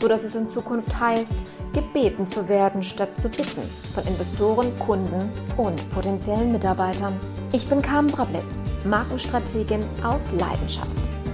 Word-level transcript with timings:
so 0.00 0.08
dass 0.08 0.24
es 0.24 0.34
in 0.34 0.48
Zukunft 0.48 0.98
heißt, 0.98 1.34
gebeten 1.72 2.26
zu 2.26 2.48
werden 2.48 2.82
statt 2.82 3.10
zu 3.20 3.28
bitten 3.28 3.62
von 3.94 4.04
Investoren, 4.06 4.78
Kunden 4.78 5.30
und 5.56 5.90
potenziellen 5.90 6.52
Mitarbeitern. 6.52 7.16
Ich 7.52 7.68
bin 7.68 7.82
Carmen 7.82 8.10
Brablitz, 8.10 8.44
Markenstrategin 8.84 9.80
aus 10.02 10.20
Leidenschaft. 10.38 10.90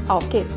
Auf 0.09 0.29
geht's! 0.31 0.55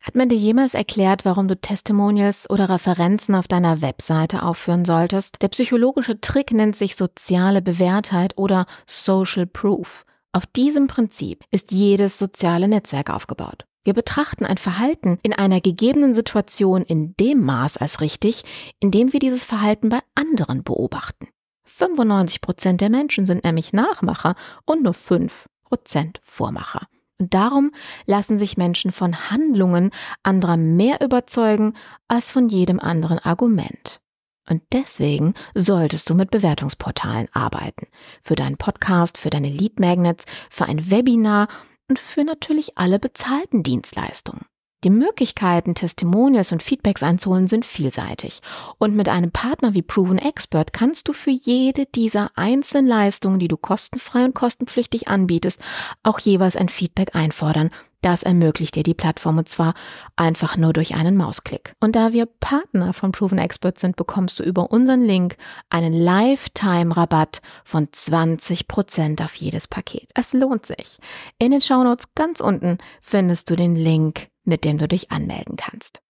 Hat 0.00 0.14
man 0.14 0.30
dir 0.30 0.38
jemals 0.38 0.72
erklärt, 0.72 1.26
warum 1.26 1.48
du 1.48 1.60
Testimonials 1.60 2.48
oder 2.48 2.70
Referenzen 2.70 3.34
auf 3.34 3.46
deiner 3.46 3.82
Webseite 3.82 4.42
aufführen 4.42 4.86
solltest? 4.86 5.42
Der 5.42 5.48
psychologische 5.48 6.18
Trick 6.18 6.50
nennt 6.50 6.76
sich 6.76 6.96
soziale 6.96 7.60
Bewährtheit 7.60 8.32
oder 8.38 8.64
Social 8.86 9.46
Proof. 9.46 10.06
Auf 10.32 10.46
diesem 10.46 10.86
Prinzip 10.86 11.44
ist 11.50 11.72
jedes 11.72 12.18
soziale 12.18 12.68
Netzwerk 12.68 13.10
aufgebaut. 13.10 13.67
Wir 13.84 13.94
betrachten 13.94 14.44
ein 14.44 14.58
Verhalten 14.58 15.18
in 15.22 15.32
einer 15.32 15.60
gegebenen 15.60 16.14
Situation 16.14 16.82
in 16.82 17.14
dem 17.16 17.44
Maß 17.44 17.76
als 17.78 18.00
richtig, 18.00 18.44
in 18.80 18.90
dem 18.90 19.12
wir 19.12 19.20
dieses 19.20 19.44
Verhalten 19.44 19.88
bei 19.88 20.00
anderen 20.14 20.62
beobachten. 20.62 21.28
95 21.64 22.40
Prozent 22.40 22.80
der 22.80 22.90
Menschen 22.90 23.26
sind 23.26 23.44
nämlich 23.44 23.72
Nachmacher 23.72 24.34
und 24.64 24.82
nur 24.82 24.94
5 24.94 25.46
Prozent 25.62 26.20
Vormacher. 26.22 26.86
Und 27.20 27.34
darum 27.34 27.72
lassen 28.06 28.38
sich 28.38 28.56
Menschen 28.56 28.92
von 28.92 29.30
Handlungen 29.30 29.90
anderer 30.22 30.56
mehr 30.56 31.00
überzeugen 31.00 31.74
als 32.06 32.30
von 32.30 32.48
jedem 32.48 32.80
anderen 32.80 33.18
Argument. 33.18 34.00
Und 34.48 34.62
deswegen 34.72 35.34
solltest 35.54 36.08
du 36.08 36.14
mit 36.14 36.30
Bewertungsportalen 36.30 37.28
arbeiten. 37.32 37.86
Für 38.22 38.34
deinen 38.34 38.56
Podcast, 38.56 39.18
für 39.18 39.30
deine 39.30 39.50
Lead 39.50 39.78
Magnets, 39.78 40.24
für 40.48 40.64
ein 40.64 40.90
Webinar 40.90 41.48
und 41.88 41.98
für 41.98 42.24
natürlich 42.24 42.78
alle 42.78 42.98
bezahlten 42.98 43.62
Dienstleistungen. 43.62 44.46
Die 44.84 44.90
Möglichkeiten, 44.90 45.74
Testimonials 45.74 46.52
und 46.52 46.62
Feedbacks 46.62 47.02
einzuholen, 47.02 47.48
sind 47.48 47.64
vielseitig. 47.64 48.40
Und 48.78 48.94
mit 48.94 49.08
einem 49.08 49.32
Partner 49.32 49.74
wie 49.74 49.82
Proven 49.82 50.18
Expert 50.18 50.72
kannst 50.72 51.08
du 51.08 51.12
für 51.12 51.32
jede 51.32 51.86
dieser 51.86 52.30
einzelnen 52.36 52.86
Leistungen, 52.86 53.40
die 53.40 53.48
du 53.48 53.56
kostenfrei 53.56 54.24
und 54.24 54.36
kostenpflichtig 54.36 55.08
anbietest, 55.08 55.60
auch 56.04 56.20
jeweils 56.20 56.54
ein 56.54 56.68
Feedback 56.68 57.16
einfordern. 57.16 57.70
Das 58.00 58.22
ermöglicht 58.22 58.76
dir 58.76 58.82
die 58.82 58.94
Plattform 58.94 59.38
und 59.38 59.48
zwar 59.48 59.74
einfach 60.16 60.56
nur 60.56 60.72
durch 60.72 60.94
einen 60.94 61.16
Mausklick. 61.16 61.74
Und 61.80 61.96
da 61.96 62.12
wir 62.12 62.26
Partner 62.26 62.92
von 62.92 63.12
Proven 63.12 63.38
Expert 63.38 63.78
sind, 63.78 63.96
bekommst 63.96 64.38
du 64.38 64.44
über 64.44 64.70
unseren 64.70 65.04
Link 65.04 65.36
einen 65.68 65.92
Lifetime-Rabatt 65.92 67.42
von 67.64 67.88
20% 67.88 69.24
auf 69.24 69.34
jedes 69.34 69.66
Paket. 69.66 70.08
Es 70.14 70.32
lohnt 70.32 70.66
sich. 70.66 70.98
In 71.38 71.50
den 71.50 71.60
Shownotes 71.60 72.06
ganz 72.14 72.40
unten 72.40 72.78
findest 73.00 73.50
du 73.50 73.56
den 73.56 73.74
Link 73.74 74.28
mit 74.48 74.64
dem 74.64 74.78
du 74.78 74.88
dich 74.88 75.12
anmelden 75.12 75.56
kannst. 75.56 76.00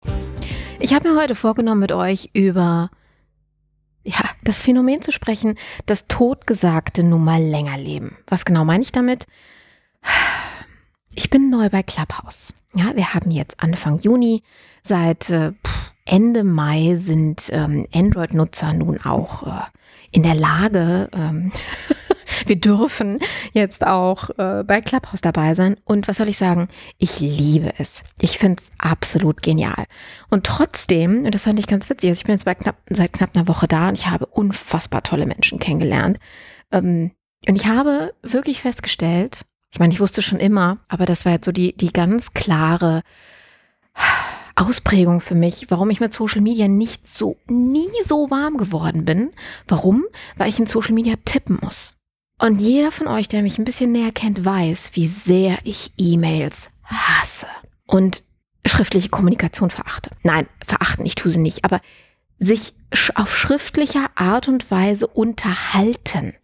Ich 0.78 0.94
habe 0.94 1.10
mir 1.10 1.20
heute 1.20 1.34
vorgenommen, 1.34 1.80
mit 1.80 1.92
euch 1.92 2.30
über 2.32 2.90
ja, 4.04 4.20
das 4.44 4.62
Phänomen 4.62 5.02
zu 5.02 5.12
sprechen, 5.12 5.58
das 5.84 6.06
Totgesagte 6.06 7.02
nun 7.02 7.24
mal 7.24 7.42
länger 7.42 7.76
leben. 7.76 8.16
Was 8.26 8.46
genau 8.46 8.64
meine 8.64 8.82
ich 8.82 8.92
damit? 8.92 9.26
Ich 11.18 11.30
bin 11.30 11.50
neu 11.50 11.68
bei 11.68 11.82
Clubhouse. 11.82 12.54
Ja, 12.74 12.94
wir 12.94 13.12
haben 13.12 13.32
jetzt 13.32 13.58
Anfang 13.58 13.98
Juni. 13.98 14.44
Seit 14.84 15.28
äh, 15.30 15.50
Ende 16.04 16.44
Mai 16.44 16.94
sind 16.94 17.50
ähm, 17.50 17.88
Android-Nutzer 17.92 18.72
nun 18.72 19.00
auch 19.00 19.44
äh, 19.44 19.62
in 20.12 20.22
der 20.22 20.36
Lage, 20.36 21.10
ähm, 21.12 21.50
wir 22.46 22.54
dürfen 22.54 23.18
jetzt 23.52 23.84
auch 23.84 24.30
äh, 24.38 24.62
bei 24.62 24.80
Clubhouse 24.80 25.20
dabei 25.20 25.54
sein. 25.54 25.76
Und 25.84 26.06
was 26.06 26.18
soll 26.18 26.28
ich 26.28 26.38
sagen? 26.38 26.68
Ich 26.98 27.18
liebe 27.18 27.72
es. 27.78 28.04
Ich 28.20 28.38
finde 28.38 28.62
es 28.62 28.70
absolut 28.78 29.42
genial. 29.42 29.86
Und 30.30 30.46
trotzdem, 30.46 31.24
und 31.24 31.34
das 31.34 31.42
fand 31.42 31.58
ich 31.58 31.66
ganz 31.66 31.90
witzig, 31.90 32.10
also 32.10 32.20
ich 32.20 32.26
bin 32.26 32.34
jetzt 32.36 32.44
bei 32.44 32.54
knapp, 32.54 32.76
seit 32.90 33.12
knapp 33.12 33.34
einer 33.34 33.48
Woche 33.48 33.66
da 33.66 33.88
und 33.88 33.98
ich 33.98 34.06
habe 34.06 34.26
unfassbar 34.26 35.02
tolle 35.02 35.26
Menschen 35.26 35.58
kennengelernt. 35.58 36.20
Ähm, 36.70 37.10
und 37.48 37.56
ich 37.56 37.66
habe 37.66 38.14
wirklich 38.22 38.60
festgestellt, 38.60 39.46
ich 39.70 39.78
meine, 39.78 39.92
ich 39.92 40.00
wusste 40.00 40.22
schon 40.22 40.40
immer, 40.40 40.78
aber 40.88 41.06
das 41.06 41.24
war 41.24 41.32
jetzt 41.32 41.44
so 41.44 41.52
die, 41.52 41.76
die 41.76 41.92
ganz 41.92 42.32
klare 42.32 43.02
Ausprägung 44.54 45.20
für 45.20 45.34
mich, 45.34 45.70
warum 45.70 45.90
ich 45.90 46.00
mit 46.00 46.12
Social 46.12 46.40
Media 46.40 46.68
nicht 46.68 47.06
so, 47.06 47.36
nie 47.46 47.88
so 48.06 48.30
warm 48.30 48.56
geworden 48.56 49.04
bin. 49.04 49.30
Warum? 49.66 50.04
Weil 50.36 50.48
ich 50.48 50.58
in 50.58 50.66
Social 50.66 50.94
Media 50.94 51.14
tippen 51.24 51.58
muss. 51.62 51.96
Und 52.40 52.60
jeder 52.60 52.92
von 52.92 53.08
euch, 53.08 53.28
der 53.28 53.42
mich 53.42 53.58
ein 53.58 53.64
bisschen 53.64 53.92
näher 53.92 54.12
kennt, 54.12 54.44
weiß, 54.44 54.92
wie 54.94 55.08
sehr 55.08 55.58
ich 55.64 55.92
E-Mails 55.96 56.70
hasse 56.84 57.46
und 57.86 58.22
schriftliche 58.64 59.08
Kommunikation 59.08 59.70
verachte. 59.70 60.10
Nein, 60.22 60.46
verachten, 60.64 61.04
ich 61.04 61.14
tue 61.14 61.32
sie 61.32 61.38
nicht, 61.38 61.64
aber 61.64 61.80
sich 62.38 62.74
auf 63.14 63.36
schriftlicher 63.36 64.10
Art 64.14 64.48
und 64.48 64.70
Weise 64.70 65.08
unterhalten, 65.08 66.34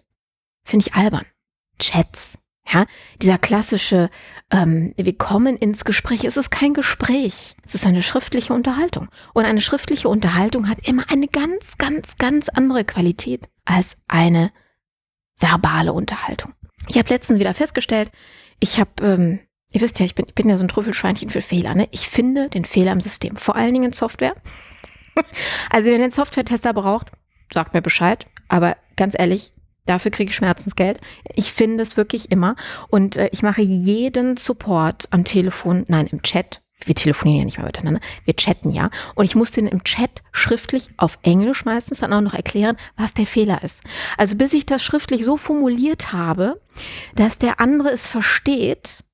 finde 0.64 0.86
ich 0.86 0.94
albern. 0.94 1.26
Chats, 1.78 2.38
ja, 2.72 2.86
dieser 3.20 3.38
klassische, 3.38 4.10
ähm, 4.50 4.94
wir 4.96 5.16
kommen 5.16 5.56
ins 5.56 5.84
Gespräch. 5.84 6.24
Es 6.24 6.36
ist 6.36 6.50
kein 6.50 6.72
Gespräch, 6.72 7.56
es 7.62 7.74
ist 7.74 7.86
eine 7.86 8.02
schriftliche 8.02 8.54
Unterhaltung. 8.54 9.08
Und 9.34 9.44
eine 9.44 9.60
schriftliche 9.60 10.08
Unterhaltung 10.08 10.68
hat 10.68 10.86
immer 10.86 11.04
eine 11.10 11.28
ganz, 11.28 11.76
ganz, 11.78 12.16
ganz 12.16 12.48
andere 12.48 12.84
Qualität 12.84 13.50
als 13.64 13.96
eine 14.08 14.50
verbale 15.38 15.92
Unterhaltung. 15.92 16.54
Ich 16.88 16.96
habe 16.96 17.08
letztens 17.08 17.38
wieder 17.38 17.54
festgestellt, 17.54 18.10
ich 18.60 18.80
habe, 18.80 18.90
ähm, 19.02 19.40
ihr 19.72 19.80
wisst 19.80 19.98
ja, 19.98 20.06
ich 20.06 20.14
bin, 20.14 20.26
ich 20.26 20.34
bin 20.34 20.48
ja 20.48 20.56
so 20.56 20.64
ein 20.64 20.68
Trüffelschweinchen 20.68 21.30
für 21.30 21.42
Fehler. 21.42 21.74
Ne? 21.74 21.88
Ich 21.90 22.08
finde 22.08 22.48
den 22.48 22.64
Fehler 22.64 22.92
im 22.92 23.00
System, 23.00 23.36
vor 23.36 23.56
allen 23.56 23.74
Dingen 23.74 23.86
in 23.86 23.92
Software. 23.92 24.34
also 25.70 25.86
wenn 25.86 25.98
ihr 25.98 26.04
einen 26.04 26.12
Software-Tester 26.12 26.72
braucht, 26.72 27.12
sagt 27.52 27.74
mir 27.74 27.82
Bescheid. 27.82 28.26
Aber 28.48 28.76
ganz 28.96 29.14
ehrlich, 29.18 29.52
dafür 29.86 30.10
kriege 30.10 30.30
ich 30.30 30.36
Schmerzensgeld. 30.36 31.00
Ich 31.34 31.52
finde 31.52 31.82
es 31.82 31.96
wirklich 31.96 32.30
immer. 32.30 32.56
Und 32.88 33.16
äh, 33.16 33.28
ich 33.32 33.42
mache 33.42 33.62
jeden 33.62 34.36
Support 34.36 35.08
am 35.10 35.24
Telefon, 35.24 35.84
nein, 35.88 36.06
im 36.06 36.22
Chat 36.22 36.60
wir 36.86 36.94
telefonieren 36.94 37.40
ja 37.40 37.44
nicht 37.44 37.58
mehr 37.58 37.66
miteinander, 37.66 38.00
wir 38.24 38.36
chatten 38.36 38.70
ja. 38.70 38.90
Und 39.14 39.24
ich 39.24 39.34
musste 39.34 39.60
im 39.60 39.84
Chat 39.84 40.22
schriftlich 40.32 40.90
auf 40.96 41.18
Englisch 41.22 41.64
meistens 41.64 42.00
dann 42.00 42.12
auch 42.12 42.20
noch 42.20 42.34
erklären, 42.34 42.76
was 42.96 43.14
der 43.14 43.26
Fehler 43.26 43.62
ist. 43.62 43.80
Also 44.16 44.36
bis 44.36 44.52
ich 44.52 44.66
das 44.66 44.82
schriftlich 44.82 45.24
so 45.24 45.36
formuliert 45.36 46.12
habe, 46.12 46.60
dass 47.14 47.38
der 47.38 47.60
andere 47.60 47.90
es 47.90 48.06
versteht, 48.06 49.04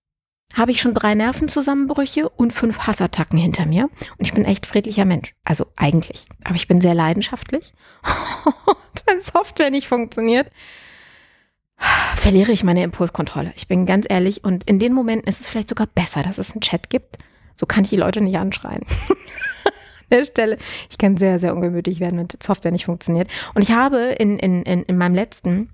habe 0.56 0.72
ich 0.72 0.81
schon 0.81 0.94
drei 0.94 1.15
Nervenzusammenbrüche 1.15 2.28
und 2.28 2.53
fünf 2.53 2.86
Hassattacken 2.86 3.39
hinter 3.39 3.66
mir. 3.66 3.84
Und 4.19 4.27
ich 4.27 4.34
bin 4.34 4.45
echt 4.45 4.66
friedlicher 4.66 5.04
Mensch. 5.04 5.34
Also 5.45 5.66
eigentlich. 5.77 6.27
Aber 6.45 6.57
ich 6.57 6.69
bin 6.69 6.80
sehr 6.80 6.95
leidenschaftlich. 6.95 7.72
und 8.66 8.77
wenn 9.07 9.21
Software 9.21 9.71
nicht 9.71 9.89
funktioniert, 9.89 10.51
verliere 12.16 12.53
ich 12.53 12.65
meine 12.65 12.83
Impulskontrolle. 12.83 13.53
Ich 13.57 13.69
bin 13.69 13.86
ganz 13.86 14.07
ehrlich. 14.09 14.45
Und 14.45 14.65
in 14.65 14.78
den 14.78 14.92
Momenten 14.92 15.28
ist 15.28 15.41
es 15.41 15.48
vielleicht 15.48 15.69
sogar 15.69 15.86
besser, 15.86 16.22
dass 16.22 16.39
es 16.39 16.53
einen 16.53 16.60
Chat 16.60 16.91
gibt, 16.91 17.19
so 17.54 17.66
kann 17.66 17.84
ich 17.84 17.91
die 17.91 17.97
Leute 17.97 18.21
nicht 18.21 18.39
anschreien. 18.39 18.83
An 19.65 20.19
der 20.19 20.25
Stelle. 20.25 20.59
Ich 20.89 20.98
kann 20.98 21.16
sehr, 21.16 21.39
sehr 21.39 21.54
ungemütlich 21.54 22.01
werden, 22.01 22.19
wenn 22.19 22.28
Software 22.42 22.72
nicht 22.72 22.86
funktioniert. 22.86 23.30
Und 23.54 23.63
ich 23.63 23.71
habe 23.71 23.98
in, 24.19 24.39
in, 24.39 24.63
in, 24.63 24.83
in 24.83 24.97
meinem 24.98 25.15
letzten 25.15 25.71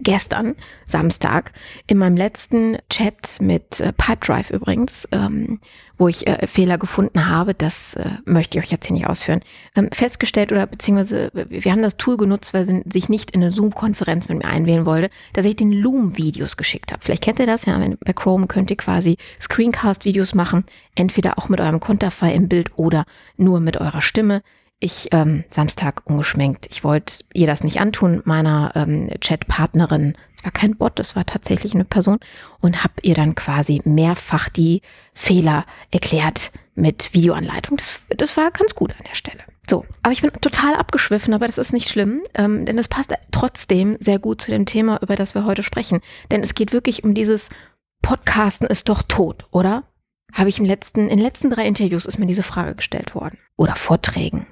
gestern, 0.00 0.54
Samstag, 0.84 1.52
in 1.86 1.98
meinem 1.98 2.16
letzten 2.16 2.78
Chat 2.90 3.40
mit 3.40 3.80
äh, 3.80 3.92
Pipedrive 3.92 4.52
übrigens, 4.52 5.08
ähm, 5.12 5.60
wo 5.96 6.08
ich 6.08 6.26
äh, 6.26 6.46
Fehler 6.46 6.78
gefunden 6.78 7.26
habe, 7.26 7.54
das 7.54 7.94
äh, 7.94 8.10
möchte 8.24 8.58
ich 8.58 8.64
euch 8.64 8.70
jetzt 8.70 8.86
hier 8.86 8.94
nicht 8.94 9.06
ausführen, 9.06 9.40
ähm, 9.74 9.90
festgestellt 9.92 10.52
oder 10.52 10.66
beziehungsweise 10.66 11.30
wir 11.32 11.72
haben 11.72 11.82
das 11.82 11.96
Tool 11.96 12.16
genutzt, 12.16 12.54
weil 12.54 12.64
sie 12.64 12.82
sich 12.90 13.08
nicht 13.08 13.32
in 13.32 13.42
eine 13.42 13.50
Zoom-Konferenz 13.50 14.28
mit 14.28 14.38
mir 14.38 14.48
einwählen 14.48 14.86
wollte, 14.86 15.10
dass 15.32 15.44
ich 15.44 15.56
den 15.56 15.72
Loom-Videos 15.72 16.56
geschickt 16.56 16.92
habe. 16.92 17.02
Vielleicht 17.02 17.24
kennt 17.24 17.40
ihr 17.40 17.46
das, 17.46 17.64
ja, 17.64 17.78
wenn, 17.80 17.98
bei 18.04 18.12
Chrome 18.12 18.46
könnt 18.46 18.70
ihr 18.70 18.76
quasi 18.76 19.16
Screencast-Videos 19.40 20.34
machen, 20.34 20.64
entweder 20.94 21.38
auch 21.38 21.48
mit 21.48 21.60
eurem 21.60 21.80
Konterfei 21.80 22.32
im 22.32 22.48
Bild 22.48 22.70
oder 22.76 23.04
nur 23.36 23.60
mit 23.60 23.78
eurer 23.78 24.00
Stimme 24.02 24.42
ich 24.80 25.08
ähm, 25.12 25.44
Samstag 25.50 26.02
ungeschminkt. 26.04 26.66
Ich 26.70 26.84
wollte 26.84 27.24
ihr 27.34 27.46
das 27.46 27.64
nicht 27.64 27.80
antun, 27.80 28.22
meiner 28.24 28.72
ähm, 28.76 29.08
Chatpartnerin. 29.20 30.14
Es 30.36 30.44
war 30.44 30.52
kein 30.52 30.76
Bot, 30.76 31.00
es 31.00 31.16
war 31.16 31.26
tatsächlich 31.26 31.74
eine 31.74 31.84
Person 31.84 32.20
und 32.60 32.84
habe 32.84 32.94
ihr 33.02 33.14
dann 33.14 33.34
quasi 33.34 33.80
mehrfach 33.84 34.48
die 34.48 34.82
Fehler 35.14 35.64
erklärt 35.90 36.52
mit 36.76 37.12
Videoanleitung. 37.12 37.76
Das, 37.76 38.02
das 38.16 38.36
war 38.36 38.52
ganz 38.52 38.76
gut 38.76 38.92
an 38.92 39.04
der 39.08 39.16
Stelle. 39.16 39.42
So, 39.68 39.84
aber 40.02 40.12
ich 40.12 40.22
bin 40.22 40.30
total 40.40 40.76
abgeschwiffen, 40.76 41.34
aber 41.34 41.46
das 41.46 41.58
ist 41.58 41.72
nicht 41.72 41.88
schlimm, 41.88 42.22
ähm, 42.34 42.64
denn 42.64 42.78
es 42.78 42.88
passt 42.88 43.12
trotzdem 43.32 43.96
sehr 44.00 44.18
gut 44.20 44.40
zu 44.40 44.52
dem 44.52 44.64
Thema, 44.64 45.02
über 45.02 45.16
das 45.16 45.34
wir 45.34 45.44
heute 45.44 45.64
sprechen. 45.64 46.00
Denn 46.30 46.42
es 46.42 46.54
geht 46.54 46.72
wirklich 46.72 47.02
um 47.02 47.14
dieses 47.14 47.50
Podcasten 48.00 48.68
ist 48.68 48.88
doch 48.88 49.02
tot, 49.02 49.46
oder? 49.50 49.82
Habe 50.32 50.50
ich 50.50 50.60
im 50.60 50.64
letzten, 50.64 51.00
in 51.00 51.16
den 51.16 51.18
letzten 51.18 51.50
drei 51.50 51.66
Interviews 51.66 52.06
ist 52.06 52.18
mir 52.18 52.26
diese 52.26 52.44
Frage 52.44 52.76
gestellt 52.76 53.14
worden. 53.14 53.38
Oder 53.56 53.74
Vorträgen 53.74 54.46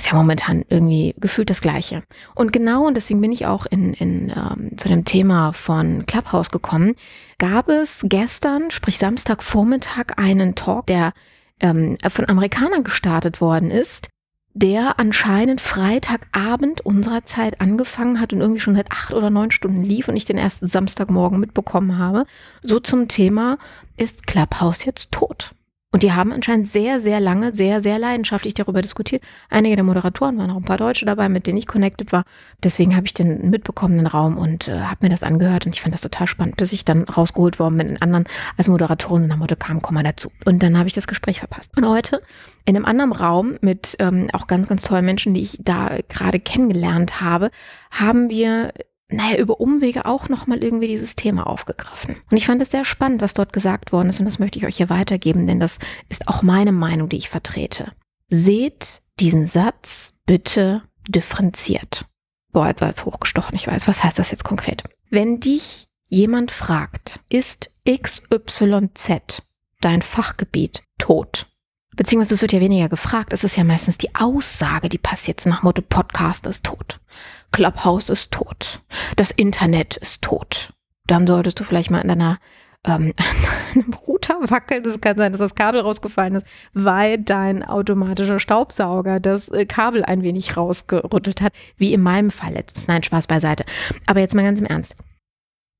ist 0.00 0.06
ja 0.06 0.14
momentan 0.14 0.64
irgendwie 0.68 1.14
gefühlt 1.18 1.50
das 1.50 1.60
Gleiche. 1.60 2.02
Und 2.34 2.52
genau, 2.52 2.86
und 2.86 2.94
deswegen 2.94 3.20
bin 3.20 3.32
ich 3.32 3.46
auch 3.46 3.66
in, 3.66 3.92
in, 3.94 4.30
ähm, 4.30 4.78
zu 4.78 4.88
dem 4.88 5.04
Thema 5.04 5.52
von 5.52 6.06
Clubhouse 6.06 6.50
gekommen, 6.50 6.94
gab 7.38 7.68
es 7.68 8.00
gestern, 8.04 8.70
sprich 8.70 8.98
Samstagvormittag, 8.98 10.16
einen 10.16 10.54
Talk, 10.54 10.86
der 10.86 11.12
ähm, 11.60 11.98
von 12.08 12.28
Amerikanern 12.28 12.82
gestartet 12.82 13.40
worden 13.40 13.70
ist, 13.70 14.08
der 14.54 14.98
anscheinend 14.98 15.60
Freitagabend 15.60 16.80
unserer 16.80 17.24
Zeit 17.24 17.60
angefangen 17.60 18.20
hat 18.20 18.32
und 18.32 18.40
irgendwie 18.40 18.60
schon 18.60 18.74
seit 18.74 18.90
acht 18.90 19.12
oder 19.12 19.28
neun 19.28 19.50
Stunden 19.50 19.82
lief 19.82 20.08
und 20.08 20.16
ich 20.16 20.24
den 20.24 20.38
ersten 20.38 20.66
Samstagmorgen 20.66 21.38
mitbekommen 21.38 21.98
habe. 21.98 22.24
So 22.62 22.80
zum 22.80 23.06
Thema, 23.06 23.58
ist 23.98 24.26
Clubhouse 24.26 24.86
jetzt 24.86 25.12
tot? 25.12 25.54
Und 25.92 26.04
die 26.04 26.12
haben 26.12 26.32
anscheinend 26.32 26.68
sehr, 26.68 27.00
sehr 27.00 27.18
lange, 27.18 27.52
sehr, 27.52 27.80
sehr 27.80 27.98
leidenschaftlich 27.98 28.54
darüber 28.54 28.80
diskutiert. 28.80 29.24
Einige 29.48 29.74
der 29.74 29.84
Moderatoren 29.84 30.38
waren 30.38 30.50
auch 30.52 30.56
ein 30.56 30.62
paar 30.62 30.76
Deutsche 30.76 31.04
dabei, 31.04 31.28
mit 31.28 31.48
denen 31.48 31.58
ich 31.58 31.66
connected 31.66 32.12
war. 32.12 32.22
Deswegen 32.62 32.94
habe 32.94 33.06
ich 33.06 33.14
den 33.14 33.50
mitbekommenen 33.50 34.06
Raum 34.06 34.38
und 34.38 34.68
äh, 34.68 34.78
habe 34.82 34.98
mir 35.00 35.08
das 35.08 35.24
angehört 35.24 35.66
und 35.66 35.74
ich 35.74 35.80
fand 35.80 35.92
das 35.92 36.02
total 36.02 36.28
spannend, 36.28 36.56
bis 36.58 36.72
ich 36.72 36.84
dann 36.84 37.02
rausgeholt 37.02 37.58
worden 37.58 37.76
bin 37.76 37.92
mit 37.94 38.02
anderen 38.02 38.26
als 38.56 38.68
Moderatorin 38.68 39.24
und 39.24 39.28
nach 39.30 39.36
Motto 39.36 39.56
kam, 39.56 39.82
komm 39.82 39.94
mal 39.94 40.04
dazu. 40.04 40.30
Und 40.44 40.62
dann 40.62 40.78
habe 40.78 40.86
ich 40.86 40.94
das 40.94 41.08
Gespräch 41.08 41.40
verpasst. 41.40 41.76
Und 41.76 41.88
heute 41.88 42.22
in 42.66 42.76
einem 42.76 42.84
anderen 42.84 43.10
Raum 43.10 43.58
mit 43.60 43.96
ähm, 43.98 44.28
auch 44.32 44.46
ganz, 44.46 44.68
ganz 44.68 44.82
tollen 44.82 45.04
Menschen, 45.04 45.34
die 45.34 45.42
ich 45.42 45.58
da 45.60 45.98
gerade 46.08 46.38
kennengelernt 46.38 47.20
habe, 47.20 47.50
haben 47.90 48.30
wir 48.30 48.72
naja, 49.10 49.36
über 49.36 49.60
Umwege 49.60 50.04
auch 50.06 50.28
nochmal 50.28 50.62
irgendwie 50.62 50.86
dieses 50.88 51.16
Thema 51.16 51.46
aufgegriffen. 51.46 52.16
Und 52.30 52.36
ich 52.36 52.46
fand 52.46 52.62
es 52.62 52.70
sehr 52.70 52.84
spannend, 52.84 53.20
was 53.22 53.34
dort 53.34 53.52
gesagt 53.52 53.92
worden 53.92 54.08
ist 54.08 54.20
und 54.20 54.26
das 54.26 54.38
möchte 54.38 54.58
ich 54.58 54.66
euch 54.66 54.76
hier 54.76 54.90
weitergeben, 54.90 55.46
denn 55.46 55.60
das 55.60 55.78
ist 56.08 56.28
auch 56.28 56.42
meine 56.42 56.72
Meinung, 56.72 57.08
die 57.08 57.16
ich 57.16 57.28
vertrete. 57.28 57.92
Seht 58.28 59.02
diesen 59.18 59.46
Satz 59.46 60.14
bitte 60.26 60.82
differenziert. 61.08 62.06
Boah, 62.52 62.68
jetzt 62.68 62.82
als 62.82 63.04
hochgestochen, 63.04 63.54
ich 63.54 63.66
weiß. 63.66 63.86
Was 63.86 64.02
heißt 64.02 64.18
das 64.18 64.30
jetzt 64.30 64.44
konkret? 64.44 64.84
Wenn 65.10 65.40
dich 65.40 65.88
jemand 66.06 66.50
fragt, 66.50 67.20
ist 67.28 67.70
XYZ 67.88 69.42
dein 69.80 70.02
Fachgebiet 70.02 70.82
tot? 70.98 71.46
Beziehungsweise 71.96 72.34
es 72.34 72.42
wird 72.42 72.52
ja 72.52 72.60
weniger 72.60 72.88
gefragt, 72.88 73.32
es 73.32 73.44
ist 73.44 73.56
ja 73.56 73.64
meistens 73.64 73.98
die 73.98 74.14
Aussage, 74.14 74.88
die 74.88 74.98
passiert 74.98 75.40
so 75.40 75.50
nach 75.50 75.62
Motto 75.62 75.82
Podcast 75.82 76.46
ist 76.46 76.64
tot. 76.64 77.00
Clubhouse 77.52 78.08
ist 78.08 78.32
tot. 78.32 78.80
Das 79.16 79.30
Internet 79.30 79.96
ist 79.96 80.22
tot. 80.22 80.72
Dann 81.06 81.26
solltest 81.26 81.58
du 81.60 81.64
vielleicht 81.64 81.90
mal 81.90 82.00
in 82.00 82.08
deiner 82.08 82.38
ähm, 82.86 83.12
einem 83.74 83.92
Router 84.06 84.38
wackeln. 84.50 84.82
Das 84.82 85.00
kann 85.00 85.16
sein, 85.16 85.32
dass 85.32 85.38
das 85.38 85.54
Kabel 85.54 85.80
rausgefallen 85.80 86.36
ist, 86.36 86.46
weil 86.72 87.18
dein 87.18 87.64
automatischer 87.64 88.38
Staubsauger 88.38 89.20
das 89.20 89.48
äh, 89.48 89.66
Kabel 89.66 90.04
ein 90.04 90.22
wenig 90.22 90.56
rausgerüttelt 90.56 91.40
hat, 91.40 91.52
wie 91.76 91.92
in 91.92 92.02
meinem 92.02 92.30
Fall 92.30 92.54
letztens. 92.54 92.88
Nein, 92.88 93.02
Spaß 93.02 93.26
beiseite. 93.26 93.64
Aber 94.06 94.20
jetzt 94.20 94.34
mal 94.34 94.44
ganz 94.44 94.60
im 94.60 94.66
Ernst. 94.66 94.96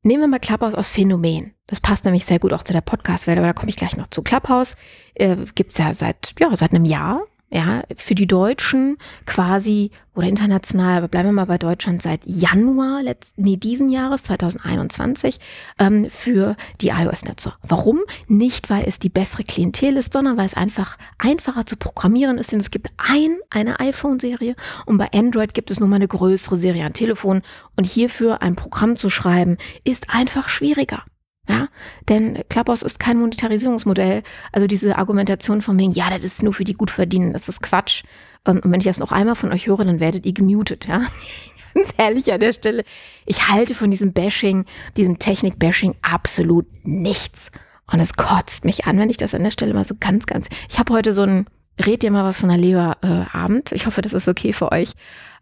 Nehmen 0.03 0.23
wir 0.23 0.29
mal 0.29 0.41
Clubhouse 0.41 0.75
aus 0.75 0.89
Phänomen. 0.89 1.53
Das 1.67 1.81
passt 1.81 2.05
nämlich 2.05 2.25
sehr 2.25 2.39
gut 2.39 2.55
auch 2.55 2.63
zu 2.63 2.73
der 2.73 2.81
Podcast-Welt, 2.81 3.37
aber 3.37 3.47
da 3.47 3.53
komme 3.53 3.69
ich 3.69 3.77
gleich 3.77 3.97
noch 3.97 4.09
zu. 4.09 4.23
Clubhouse 4.23 4.75
äh, 5.15 5.37
gibt's 5.55 5.77
ja 5.79 5.93
seit, 5.93 6.35
ja, 6.39 6.55
seit 6.57 6.73
einem 6.73 6.87
Jahr 6.87 7.23
ja, 7.51 7.83
für 7.97 8.15
die 8.15 8.29
Deutschen 8.29 8.97
quasi 9.27 9.91
oder 10.15 10.29
international, 10.29 10.99
aber 10.99 11.09
bleiben 11.09 11.29
wir 11.29 11.33
mal 11.33 11.47
bei 11.47 11.59
Deutschland 11.59 12.01
seit 12.01 12.21
Januar 12.25 13.03
letzten, 13.03 13.43
nee, 13.43 13.57
diesen 13.57 13.91
Jahres 13.91 14.23
2021 14.25 15.41
ähm, 15.79 16.07
für 16.11 16.57
die 16.81 16.89
iOS-Nutzer. 16.89 17.57
Warum? 17.63 18.01
Nicht, 18.29 18.71
weil 18.71 18.85
es 18.87 19.01
die 19.01 19.09
bessere 19.09 19.43
Klientel 19.43 19.97
ist, 19.97 20.13
sondern 20.13 20.37
weil 20.37 20.47
es 20.47 20.55
einfach 20.55 20.97
einfacher 21.19 21.67
zu 21.67 21.77
programmieren 21.77 22.39
ist, 22.39 22.53
denn 22.53 22.61
es 22.61 22.71
gibt 22.71 22.93
ein, 22.99 23.37
eine 23.51 23.81
iPhone-Serie 23.81 24.55
und 24.87 24.99
bei 24.99 25.11
Android 25.13 25.53
gibt 25.53 25.73
es 25.73 25.81
nun 25.81 25.91
mal 25.91 25.97
eine 25.97 26.09
größere 26.09 26.57
Serie 26.57 26.85
an 26.85 26.93
Telefonen 26.93 27.43
und 27.77 27.85
hierfür 27.85 28.43
ein 28.43 28.55
Programm 28.55 28.97
zu 28.97 29.11
schreiben 29.11 29.57
ist 29.85 30.11
einfach 30.11 30.49
schwieriger. 30.49 31.03
Ja, 31.49 31.69
denn 32.09 32.45
Clubhouse 32.49 32.83
ist 32.83 33.01
kein 33.01 33.19
Monetarisierungsmodell. 33.19 34.23
Also 34.53 34.67
diese 34.67 34.99
Argumentation 34.99 35.63
von 35.63 35.79
wegen, 35.79 35.93
ja, 35.93 36.11
das 36.11 36.23
ist 36.23 36.43
nur 36.43 36.53
für 36.53 36.65
die 36.65 36.75
gut 36.75 36.91
verdienen, 36.91 37.33
das 37.33 37.49
ist 37.49 37.63
Quatsch. 37.63 38.05
Ähm, 38.47 38.61
und 38.63 38.71
wenn 38.71 38.81
ich 38.81 38.87
das 38.87 38.99
noch 38.99 39.13
einmal 39.13 39.35
von 39.35 39.53
euch 39.53 39.67
höre, 39.67 39.85
dann 39.85 40.01
werdet 40.01 40.27
ihr 40.27 40.33
gemutet, 40.33 40.87
ja. 40.87 41.01
Ganz 41.75 41.95
ehrlich 41.99 42.33
an 42.33 42.41
der 42.41 42.53
Stelle. 42.53 42.85
Ich 43.27 43.49
halte 43.49 43.75
von 43.77 43.91
diesem 43.91 44.13
Bashing, 44.13 44.65
diesem 44.97 45.19
Technik-Bashing 45.19 45.95
absolut 46.03 46.67
nichts. 46.85 47.51
Und 47.93 48.01
es 48.01 48.15
kotzt 48.15 48.65
mich 48.65 48.87
an, 48.87 48.99
wenn 48.99 49.11
ich 49.11 49.17
das 49.17 49.35
an 49.35 49.45
der 49.45 49.53
Stelle 49.53 49.75
mal 49.75 49.85
so 49.85 49.95
ganz, 49.99 50.27
ganz. 50.27 50.49
Ich 50.69 50.79
habe 50.79 50.93
heute 50.93 51.13
so 51.13 51.23
ein 51.23 51.47
Red 51.85 52.03
dir 52.03 52.11
mal 52.11 52.25
was 52.25 52.41
von 52.41 52.49
der 52.49 52.59
Leber 52.59 52.97
äh, 53.03 53.37
Abend. 53.37 53.73
Ich 53.73 53.87
hoffe, 53.87 54.03
das 54.03 54.13
ist 54.13 54.29
okay 54.29 54.53
für 54.53 54.73
euch. 54.73 54.93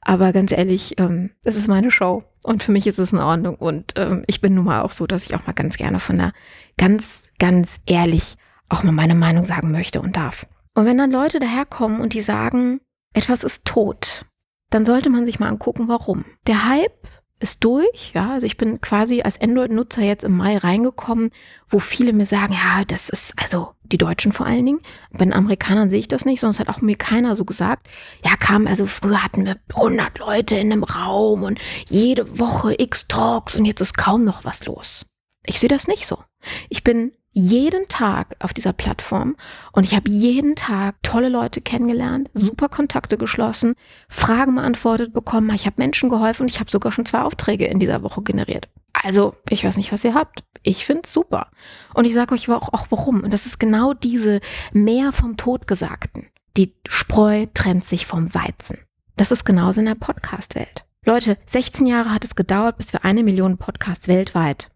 Aber 0.03 0.33
ganz 0.33 0.53
ehrlich, 0.53 0.99
ähm, 0.99 1.31
das 1.45 1.57
ist 1.57 1.67
meine 1.67 1.91
Show 1.91 2.25
und 2.43 2.63
für 2.63 2.73
mich 2.73 2.87
ist 2.87 2.99
es 2.99 3.13
in 3.13 3.19
Ordnung. 3.19 3.57
Und 3.57 3.95
ähm, 3.97 4.25
ich 4.27 4.41
bin 4.41 4.55
nun 4.55 4.65
mal 4.65 4.83
auch 4.83 4.93
so, 4.93 5.07
dass 5.07 5.25
ich 5.25 5.35
auch 5.35 5.47
mal 5.47 5.53
ganz 5.53 5.77
gerne 5.77 6.01
von 6.01 6.19
der 6.19 6.33
ganz, 6.77 7.29
ganz 7.39 7.81
ehrlich 7.87 8.37
auch 8.69 8.83
mal 8.83 8.93
meine 8.93 9.15
Meinung 9.15 9.45
sagen 9.45 9.71
möchte 9.71 10.01
und 10.01 10.17
darf. 10.17 10.47
Und 10.75 10.85
wenn 10.85 10.99
dann 10.99 11.11
Leute 11.11 11.39
daherkommen 11.39 12.01
und 12.01 12.15
die 12.15 12.21
sagen, 12.21 12.81
etwas 13.13 13.43
ist 13.43 13.65
tot, 13.65 14.27
dann 14.71 14.85
sollte 14.85 15.11
man 15.11 15.27
sich 15.27 15.41
mal 15.41 15.49
angucken, 15.49 15.89
warum. 15.89 16.25
Der 16.47 16.69
Hype 16.69 17.09
ist 17.41 17.65
durch. 17.65 18.13
Ja, 18.15 18.33
also 18.33 18.47
ich 18.47 18.57
bin 18.57 18.81
quasi 18.81 19.23
als 19.23 19.41
Android-Nutzer 19.41 20.03
jetzt 20.03 20.25
im 20.25 20.37
Mai 20.37 20.57
reingekommen, 20.57 21.31
wo 21.69 21.79
viele 21.79 22.13
mir 22.13 22.27
sagen, 22.27 22.53
ja, 22.53 22.85
das 22.85 23.09
ist, 23.09 23.33
also 23.37 23.75
die 23.85 23.99
Deutschen 23.99 24.33
vor 24.33 24.47
allen 24.47 24.67
Dingen. 24.67 24.81
Bei 25.13 25.25
den 25.25 25.33
Amerikanern 25.33 25.91
sehe 25.91 26.01
ich 26.01 26.09
das 26.09 26.25
nicht, 26.25 26.41
sonst 26.41 26.61
hat 26.61 26.69
auch 26.69 26.81
mir 26.81 26.97
keiner 26.97 27.37
so 27.37 27.45
gesagt. 27.45 27.89
Ja, 28.25 28.37
kam, 28.37 28.67
also 28.67 28.87
früher 28.87 29.23
hatten 29.23 29.47
wir 29.47 29.57
100 29.75 30.19
Leute 30.19 30.57
in 30.57 30.73
einem 30.73 30.85
Raum 30.85 31.43
und 31.43 31.59
jede 31.89 32.39
Woche 32.39 32.75
X-Talks 32.79 33.57
und 33.57 33.65
jetzt 33.65 33.81
ist 33.81 33.97
kaum 33.97 34.25
noch 34.25 34.45
was 34.45 34.67
los. 34.67 35.07
Ich 35.47 35.61
sehe 35.61 35.69
das 35.69 35.87
nicht 35.87 36.07
so. 36.07 36.23
Ich 36.69 36.85
bin 36.85 37.13
jeden 37.39 37.87
Tag 37.89 38.35
auf 38.41 38.53
dieser 38.53 38.73
Plattform 38.73 39.37
und 39.73 39.85
ich 39.85 39.95
habe 39.95 40.11
jeden 40.11 40.57
Tag 40.57 40.97
tolle 41.03 41.29
Leute 41.29 41.61
kennengelernt, 41.61 42.31
super 42.35 42.69
Kontakte 42.69 43.17
geschlossen, 43.17 43.75
Fragen 44.09 44.57
beantwortet 44.57 45.13
bekommen, 45.13 45.55
ich 45.55 45.67
habe 45.67 45.77
Menschen 45.79 46.11
geholfen 46.11 46.43
und 46.43 46.49
ich 46.49 46.59
habe 46.59 46.71
sogar 46.71 46.91
schon 46.91 47.07
zwei 47.07 47.21
Aufträge 47.21 47.67
in 47.67 47.79
dieser 47.79 48.03
Woche 48.03 48.23
generiert. 48.23 48.69
Also, 48.93 49.37
ich 49.49 49.65
weiß 49.65 49.77
nicht, 49.77 49.93
was 49.93 50.03
ihr 50.03 50.15
habt. 50.15 50.43
Ich 50.65 50.85
find's 50.85 51.13
super. 51.13 51.49
Und 51.95 52.05
ich 52.05 52.15
sage 52.15 52.35
euch 52.35 52.49
auch, 52.51 52.73
auch 52.73 52.87
warum. 52.91 53.23
Und 53.23 53.33
das 53.33 53.47
ist 53.47 53.61
genau 53.61 53.95
diese 53.95 54.41
mehr 54.73 55.13
vom 55.13 55.37
Todgesagten. 55.37 56.27
Die 56.57 56.75
Spreu 56.89 57.47
trennt 57.55 57.85
sich 57.85 58.07
vom 58.07 58.35
Weizen. 58.35 58.79
Das 59.17 59.31
ist 59.31 59.45
genauso 59.45 59.79
in 59.79 59.87
der 59.87 59.95
Podcast-Welt. 59.95 60.85
Leute, 61.05 61.39
16 61.47 61.87
Jahre 61.87 62.13
hat 62.13 62.25
es 62.25 62.35
gedauert, 62.35 62.79
bis 62.79 62.93
wir 62.93 63.05
eine 63.05 63.23
Million 63.23 63.59
Podcasts 63.59 64.09
weltweit. 64.09 64.71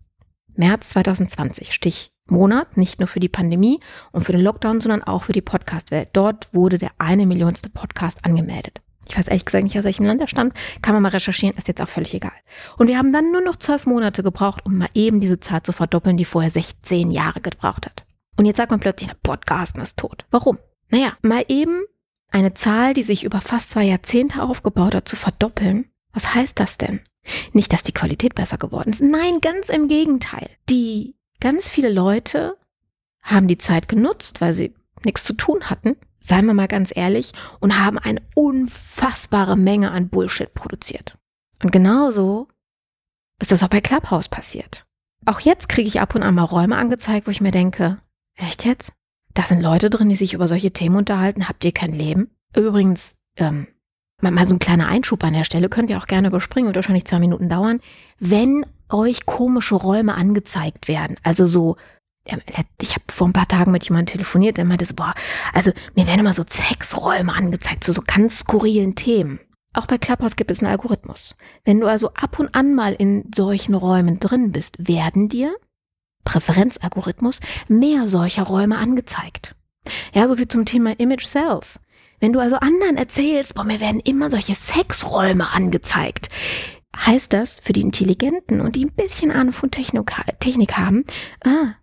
März 0.54 0.90
2020, 0.90 1.72
Stich 1.72 2.12
Monat, 2.32 2.76
nicht 2.76 2.98
nur 2.98 3.06
für 3.06 3.20
die 3.20 3.28
Pandemie 3.28 3.80
und 4.10 4.22
für 4.22 4.32
den 4.32 4.40
Lockdown, 4.40 4.80
sondern 4.80 5.02
auch 5.04 5.24
für 5.24 5.32
die 5.32 5.40
Podcast-Welt. 5.40 6.08
Dort 6.12 6.48
wurde 6.52 6.78
der 6.78 6.90
eine 6.98 7.26
Millionste 7.26 7.68
Podcast 7.68 8.24
angemeldet. 8.24 8.80
Ich 9.08 9.16
weiß 9.16 9.28
ehrlich 9.28 9.44
gesagt 9.44 9.64
nicht, 9.64 9.78
aus 9.78 9.84
welchem 9.84 10.06
Land 10.06 10.20
er 10.20 10.28
stammt. 10.28 10.56
Kann 10.80 10.94
man 10.94 11.02
mal 11.02 11.10
recherchieren, 11.10 11.56
ist 11.56 11.68
jetzt 11.68 11.80
auch 11.80 11.88
völlig 11.88 12.14
egal. 12.14 12.32
Und 12.78 12.88
wir 12.88 12.98
haben 12.98 13.12
dann 13.12 13.32
nur 13.32 13.42
noch 13.42 13.56
zwölf 13.56 13.86
Monate 13.86 14.22
gebraucht, 14.22 14.64
um 14.64 14.78
mal 14.78 14.88
eben 14.94 15.20
diese 15.20 15.40
Zahl 15.40 15.62
zu 15.62 15.72
verdoppeln, 15.72 16.16
die 16.16 16.24
vorher 16.24 16.50
16 16.50 17.10
Jahre 17.10 17.40
gebraucht 17.40 17.86
hat. 17.86 18.04
Und 18.36 18.46
jetzt 18.46 18.56
sagt 18.56 18.70
man 18.70 18.80
plötzlich, 18.80 19.10
der 19.10 19.18
Podcasten 19.22 19.82
ist 19.82 19.98
tot. 19.98 20.24
Warum? 20.30 20.58
Naja, 20.88 21.16
mal 21.22 21.44
eben 21.48 21.82
eine 22.30 22.54
Zahl, 22.54 22.94
die 22.94 23.02
sich 23.02 23.24
über 23.24 23.40
fast 23.40 23.70
zwei 23.70 23.84
Jahrzehnte 23.84 24.42
aufgebaut 24.42 24.94
hat, 24.94 25.08
zu 25.08 25.16
verdoppeln. 25.16 25.90
Was 26.12 26.34
heißt 26.34 26.58
das 26.58 26.78
denn? 26.78 27.00
Nicht, 27.52 27.72
dass 27.72 27.82
die 27.82 27.92
Qualität 27.92 28.34
besser 28.34 28.58
geworden 28.58 28.90
ist. 28.90 29.02
Nein, 29.02 29.40
ganz 29.40 29.68
im 29.68 29.88
Gegenteil. 29.88 30.48
Die 30.68 31.14
ganz 31.42 31.68
viele 31.68 31.92
Leute 31.92 32.56
haben 33.20 33.48
die 33.48 33.58
Zeit 33.58 33.88
genutzt, 33.88 34.40
weil 34.40 34.54
sie 34.54 34.74
nichts 35.04 35.24
zu 35.24 35.32
tun 35.32 35.64
hatten, 35.64 35.96
seien 36.20 36.46
wir 36.46 36.54
mal 36.54 36.68
ganz 36.68 36.92
ehrlich, 36.94 37.32
und 37.58 37.80
haben 37.84 37.98
eine 37.98 38.22
unfassbare 38.36 39.56
Menge 39.56 39.90
an 39.90 40.08
Bullshit 40.08 40.54
produziert. 40.54 41.18
Und 41.62 41.72
genauso 41.72 42.46
ist 43.40 43.50
das 43.50 43.62
auch 43.64 43.68
bei 43.68 43.80
Clubhouse 43.80 44.28
passiert. 44.28 44.86
Auch 45.26 45.40
jetzt 45.40 45.68
kriege 45.68 45.88
ich 45.88 46.00
ab 46.00 46.14
und 46.14 46.22
an 46.22 46.34
mal 46.34 46.44
Räume 46.44 46.76
angezeigt, 46.76 47.26
wo 47.26 47.32
ich 47.32 47.40
mir 47.40 47.50
denke, 47.50 47.98
echt 48.36 48.64
jetzt? 48.64 48.92
Da 49.34 49.42
sind 49.42 49.62
Leute 49.62 49.90
drin, 49.90 50.10
die 50.10 50.16
sich 50.16 50.34
über 50.34 50.46
solche 50.46 50.72
Themen 50.72 50.96
unterhalten. 50.96 51.48
Habt 51.48 51.64
ihr 51.64 51.72
kein 51.72 51.92
Leben? 51.92 52.30
Übrigens, 52.54 53.16
ähm, 53.36 53.66
mal 54.20 54.46
so 54.46 54.54
ein 54.54 54.60
kleiner 54.60 54.86
Einschub 54.86 55.24
an 55.24 55.32
der 55.32 55.44
Stelle, 55.44 55.68
könnt 55.68 55.90
ihr 55.90 55.98
auch 55.98 56.06
gerne 56.06 56.28
überspringen, 56.28 56.68
wird 56.68 56.76
wahrscheinlich 56.76 57.06
zwei 57.06 57.18
Minuten 57.18 57.48
dauern. 57.48 57.80
Wenn 58.20 58.64
euch 58.92 59.26
komische 59.26 59.74
Räume 59.74 60.14
angezeigt 60.14 60.88
werden, 60.88 61.16
also 61.22 61.46
so 61.46 61.76
ich 62.80 62.92
habe 62.92 63.04
vor 63.10 63.26
ein 63.26 63.32
paar 63.32 63.48
Tagen 63.48 63.72
mit 63.72 63.84
jemandem 63.84 64.12
telefoniert, 64.12 64.56
der 64.56 64.64
meinte 64.64 64.84
so, 64.84 64.94
boah, 64.94 65.12
also 65.52 65.72
mir 65.96 66.06
werden 66.06 66.20
immer 66.20 66.34
so 66.34 66.44
Sexräume 66.48 67.32
angezeigt, 67.32 67.82
zu 67.82 67.92
so, 67.92 68.00
so 68.00 68.04
ganz 68.06 68.38
skurrilen 68.38 68.94
Themen. 68.94 69.40
Auch 69.74 69.86
bei 69.86 69.98
Clubhouse 69.98 70.36
gibt 70.36 70.50
es 70.50 70.60
einen 70.60 70.70
Algorithmus. 70.70 71.34
Wenn 71.64 71.80
du 71.80 71.88
also 71.88 72.12
ab 72.14 72.38
und 72.38 72.54
an 72.54 72.74
mal 72.74 72.92
in 72.92 73.28
solchen 73.34 73.74
Räumen 73.74 74.20
drin 74.20 74.52
bist, 74.52 74.86
werden 74.86 75.28
dir, 75.28 75.56
Präferenzalgorithmus, 76.24 77.40
mehr 77.68 78.06
solcher 78.06 78.44
Räume 78.44 78.78
angezeigt. 78.78 79.56
Ja, 80.14 80.28
so 80.28 80.36
viel 80.36 80.46
zum 80.46 80.64
Thema 80.64 80.92
Image 81.00 81.24
Cells. 81.24 81.80
Wenn 82.20 82.32
du 82.32 82.38
also 82.38 82.56
anderen 82.56 82.96
erzählst, 82.96 83.54
boah, 83.54 83.64
mir 83.64 83.80
werden 83.80 83.98
immer 83.98 84.30
solche 84.30 84.54
Sexräume 84.54 85.50
angezeigt, 85.50 86.28
heißt 86.96 87.32
das 87.32 87.60
für 87.60 87.72
die 87.72 87.80
Intelligenten 87.80 88.60
und 88.60 88.76
die 88.76 88.84
ein 88.84 88.92
bisschen 88.92 89.30
Ahnung 89.30 89.52
von 89.52 89.70
Technik, 89.70 90.12
Technik 90.40 90.76
haben, 90.76 91.04
ah, 91.44 91.74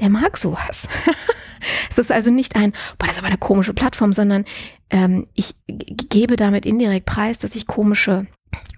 der 0.00 0.08
mag 0.08 0.36
sowas. 0.36 0.82
es 1.90 1.98
ist 1.98 2.12
also 2.12 2.30
nicht 2.30 2.56
ein, 2.56 2.72
boah, 2.98 3.06
das 3.06 3.12
ist 3.12 3.18
aber 3.18 3.28
eine 3.28 3.38
komische 3.38 3.74
Plattform, 3.74 4.12
sondern 4.12 4.44
ähm, 4.90 5.26
ich 5.34 5.54
gebe 5.66 6.36
damit 6.36 6.66
indirekt 6.66 7.06
preis, 7.06 7.38
dass 7.38 7.54
ich 7.54 7.66
komische 7.66 8.26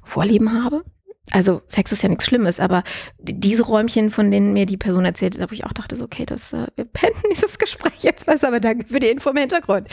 Vorlieben 0.04 0.52
habe. 0.52 0.84
Also 1.30 1.62
Sex 1.68 1.90
ist 1.90 2.02
ja 2.02 2.10
nichts 2.10 2.26
Schlimmes, 2.26 2.60
aber 2.60 2.84
diese 3.18 3.62
Räumchen, 3.62 4.10
von 4.10 4.30
denen 4.30 4.52
mir 4.52 4.66
die 4.66 4.76
Person 4.76 5.06
erzählt 5.06 5.40
hat, 5.40 5.50
wo 5.50 5.54
ich 5.54 5.64
auch 5.64 5.72
dachte, 5.72 5.96
so, 5.96 6.04
okay, 6.04 6.26
das, 6.26 6.52
äh, 6.52 6.66
wir 6.76 6.84
beenden 6.84 7.22
dieses 7.30 7.58
Gespräch 7.58 8.02
jetzt 8.02 8.26
was, 8.26 8.44
aber 8.44 8.60
danke 8.60 8.86
für 8.86 9.00
die 9.00 9.08
Info 9.08 9.30
im 9.30 9.38
Hintergrund. 9.38 9.88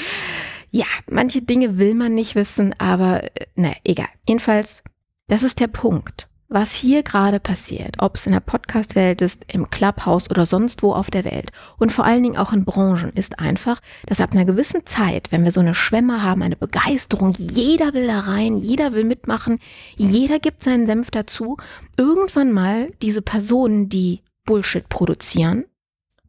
Ja, 0.71 0.85
manche 1.09 1.41
Dinge 1.41 1.77
will 1.77 1.95
man 1.95 2.13
nicht 2.13 2.35
wissen, 2.35 2.75
aber 2.77 3.23
äh, 3.23 3.45
ne, 3.55 3.75
egal. 3.85 4.09
Jedenfalls, 4.27 4.83
das 5.31 5.43
ist 5.43 5.59
der 5.59 5.67
Punkt 5.67 6.27
was 6.51 6.73
hier 6.73 7.01
gerade 7.01 7.39
passiert, 7.39 7.95
ob 7.99 8.17
es 8.17 8.25
in 8.25 8.33
der 8.33 8.41
Podcast-Welt 8.41 9.21
ist, 9.21 9.45
im 9.47 9.69
Clubhouse 9.69 10.29
oder 10.29 10.45
sonst 10.45 10.83
wo 10.83 10.93
auf 10.93 11.09
der 11.09 11.23
Welt 11.23 11.51
und 11.77 11.93
vor 11.93 12.03
allen 12.03 12.23
Dingen 12.23 12.35
auch 12.35 12.51
in 12.51 12.65
Branchen, 12.65 13.11
ist 13.13 13.39
einfach, 13.39 13.79
dass 14.05 14.19
ab 14.19 14.33
einer 14.33 14.43
gewissen 14.43 14.85
Zeit, 14.85 15.31
wenn 15.31 15.45
wir 15.45 15.51
so 15.51 15.61
eine 15.61 15.73
Schwemme 15.73 16.23
haben, 16.23 16.41
eine 16.41 16.57
Begeisterung, 16.57 17.33
jeder 17.37 17.93
will 17.93 18.05
da 18.05 18.19
rein, 18.19 18.57
jeder 18.57 18.91
will 18.91 19.05
mitmachen, 19.05 19.59
jeder 19.95 20.39
gibt 20.39 20.61
seinen 20.61 20.85
Senf 20.85 21.09
dazu, 21.09 21.55
irgendwann 21.95 22.51
mal 22.51 22.91
diese 23.01 23.21
Personen, 23.21 23.87
die 23.87 24.19
Bullshit 24.43 24.89
produzieren 24.89 25.63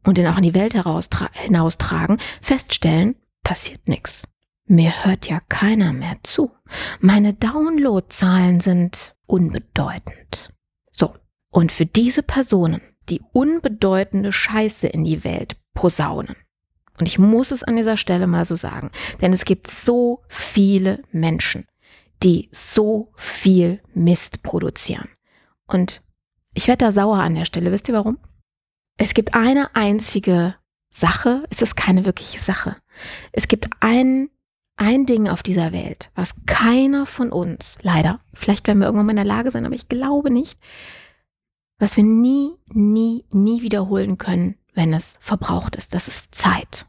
und 0.05 0.17
den 0.17 0.27
auch 0.27 0.37
in 0.37 0.43
die 0.43 0.53
Welt 0.53 0.73
hinaustragen, 0.73 2.17
feststellen, 2.41 3.15
passiert 3.43 3.89
nichts. 3.89 4.23
Mir 4.65 5.05
hört 5.05 5.27
ja 5.27 5.39
keiner 5.49 5.93
mehr 5.93 6.17
zu. 6.23 6.51
Meine 6.99 7.33
Downloadzahlen 7.33 8.59
sind 8.59 9.15
unbedeutend. 9.25 10.53
So, 10.91 11.13
und 11.49 11.71
für 11.71 11.85
diese 11.85 12.23
Personen, 12.23 12.81
die 13.09 13.21
unbedeutende 13.33 14.31
Scheiße 14.31 14.87
in 14.87 15.03
die 15.03 15.23
Welt 15.23 15.57
posaunen, 15.73 16.35
und 16.99 17.07
ich 17.07 17.19
muss 17.19 17.51
es 17.51 17.63
an 17.63 17.75
dieser 17.75 17.97
Stelle 17.97 18.27
mal 18.27 18.45
so 18.45 18.55
sagen, 18.55 18.91
denn 19.21 19.33
es 19.33 19.45
gibt 19.45 19.67
so 19.67 20.23
viele 20.27 21.01
Menschen, 21.11 21.67
die 22.21 22.49
so 22.51 23.11
viel 23.15 23.81
Mist 23.93 24.43
produzieren. 24.43 25.09
Und 25.67 26.01
ich 26.53 26.67
werde 26.67 26.85
da 26.85 26.91
sauer 26.91 27.17
an 27.17 27.35
der 27.35 27.45
Stelle. 27.45 27.71
Wisst 27.71 27.89
ihr 27.89 27.95
warum? 27.95 28.19
Es 28.97 29.13
gibt 29.13 29.33
eine 29.33 29.75
einzige 29.75 30.55
Sache, 30.91 31.43
es 31.49 31.63
ist 31.63 31.75
keine 31.75 32.05
wirkliche 32.05 32.39
Sache. 32.39 32.77
Es 33.31 33.47
gibt 33.47 33.69
einen 33.79 34.29
ein 34.75 35.05
Ding 35.05 35.27
auf 35.29 35.43
dieser 35.43 35.71
Welt, 35.71 36.11
was 36.15 36.33
keiner 36.45 37.05
von 37.05 37.31
uns, 37.31 37.77
leider, 37.81 38.19
vielleicht 38.33 38.67
werden 38.67 38.79
wir 38.79 38.85
irgendwann 38.85 39.05
mal 39.07 39.11
in 39.11 39.17
der 39.17 39.25
Lage 39.25 39.51
sein, 39.51 39.65
aber 39.65 39.75
ich 39.75 39.89
glaube 39.89 40.31
nicht, 40.31 40.57
was 41.79 41.97
wir 41.97 42.03
nie, 42.03 42.51
nie, 42.67 43.25
nie 43.31 43.61
wiederholen 43.61 44.17
können, 44.17 44.55
wenn 44.73 44.93
es 44.93 45.17
verbraucht 45.19 45.75
ist. 45.75 45.93
Das 45.93 46.07
ist 46.07 46.33
Zeit. 46.33 46.85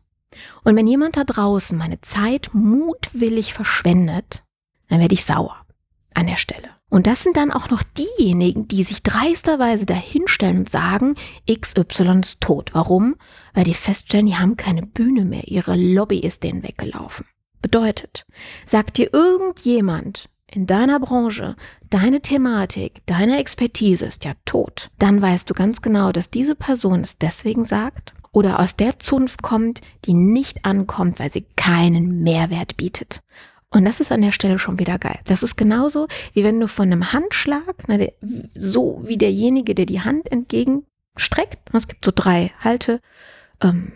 Und 0.63 0.77
wenn 0.77 0.87
jemand 0.87 1.17
da 1.17 1.25
draußen 1.25 1.77
meine 1.77 2.01
Zeit 2.01 2.51
mutwillig 2.53 3.55
verschwendet, 3.55 4.43
dann 4.89 5.01
werde 5.01 5.15
ich 5.15 5.25
sauer 5.25 5.57
an 6.15 6.27
der 6.27 6.37
Stelle. 6.37 6.69
Und 6.91 7.07
das 7.07 7.23
sind 7.23 7.37
dann 7.37 7.51
auch 7.51 7.71
noch 7.71 7.83
diejenigen, 7.83 8.69
die 8.69 8.85
sich 8.85 9.03
dreisterweise 9.03 9.85
dahinstellen 9.85 10.59
und 10.59 10.71
sagen, 10.71 11.17
XY 11.51 12.21
ist 12.21 12.41
tot. 12.41 12.71
Warum? 12.73 13.17
Weil 13.53 13.65
die 13.65 13.75
feststellen, 13.75 14.27
die 14.27 14.37
haben 14.37 14.57
keine 14.57 14.83
Bühne 14.83 15.25
mehr. 15.25 15.49
Ihre 15.49 15.75
Lobby 15.75 16.21
ist 16.21 16.45
denen 16.45 16.63
weggelaufen 16.63 17.27
bedeutet. 17.65 18.27
Sagt 18.67 18.99
dir 18.99 19.15
irgendjemand 19.15 20.29
in 20.53 20.67
deiner 20.67 21.01
Branche, 21.01 21.57
deine 21.89 22.21
Thematik, 22.21 23.01
deine 23.07 23.39
Expertise 23.39 24.05
ist 24.05 24.27
ja 24.27 24.35
tot, 24.45 24.91
dann 24.99 25.23
weißt 25.23 25.49
du 25.49 25.55
ganz 25.55 25.81
genau, 25.81 26.13
dass 26.13 26.29
diese 26.29 26.55
Person 26.55 27.01
es 27.01 27.17
deswegen 27.17 27.65
sagt 27.65 28.13
oder 28.33 28.61
aus 28.61 28.77
der 28.77 28.99
Zunft 28.99 29.41
kommt, 29.41 29.81
die 30.05 30.13
nicht 30.13 30.67
ankommt, 30.67 31.19
weil 31.19 31.33
sie 31.33 31.47
keinen 31.57 32.23
Mehrwert 32.23 32.77
bietet. 32.77 33.23
Und 33.71 33.87
das 33.87 33.99
ist 33.99 34.13
an 34.13 34.21
der 34.21 34.33
Stelle 34.33 34.59
schon 34.59 34.79
wieder 34.79 34.99
geil. 34.99 35.19
Das 35.25 35.43
ist 35.43 35.57
genauso, 35.57 36.07
wie 36.35 36.45
wenn 36.45 36.61
du 36.61 36.69
von 36.69 36.93
einem 36.93 37.15
Handschlag, 37.15 37.85
na, 37.89 37.97
der, 37.97 38.13
so 38.55 39.01
wie 39.05 39.17
derjenige, 39.17 39.75
der 39.75 39.87
die 39.87 40.03
Hand 40.03 40.31
entgegenstreckt, 40.31 41.73
es 41.73 41.89
gibt 41.89 42.05
so 42.05 42.13
drei 42.15 42.53
Halte, 42.61 43.01
ähm, 43.63 43.93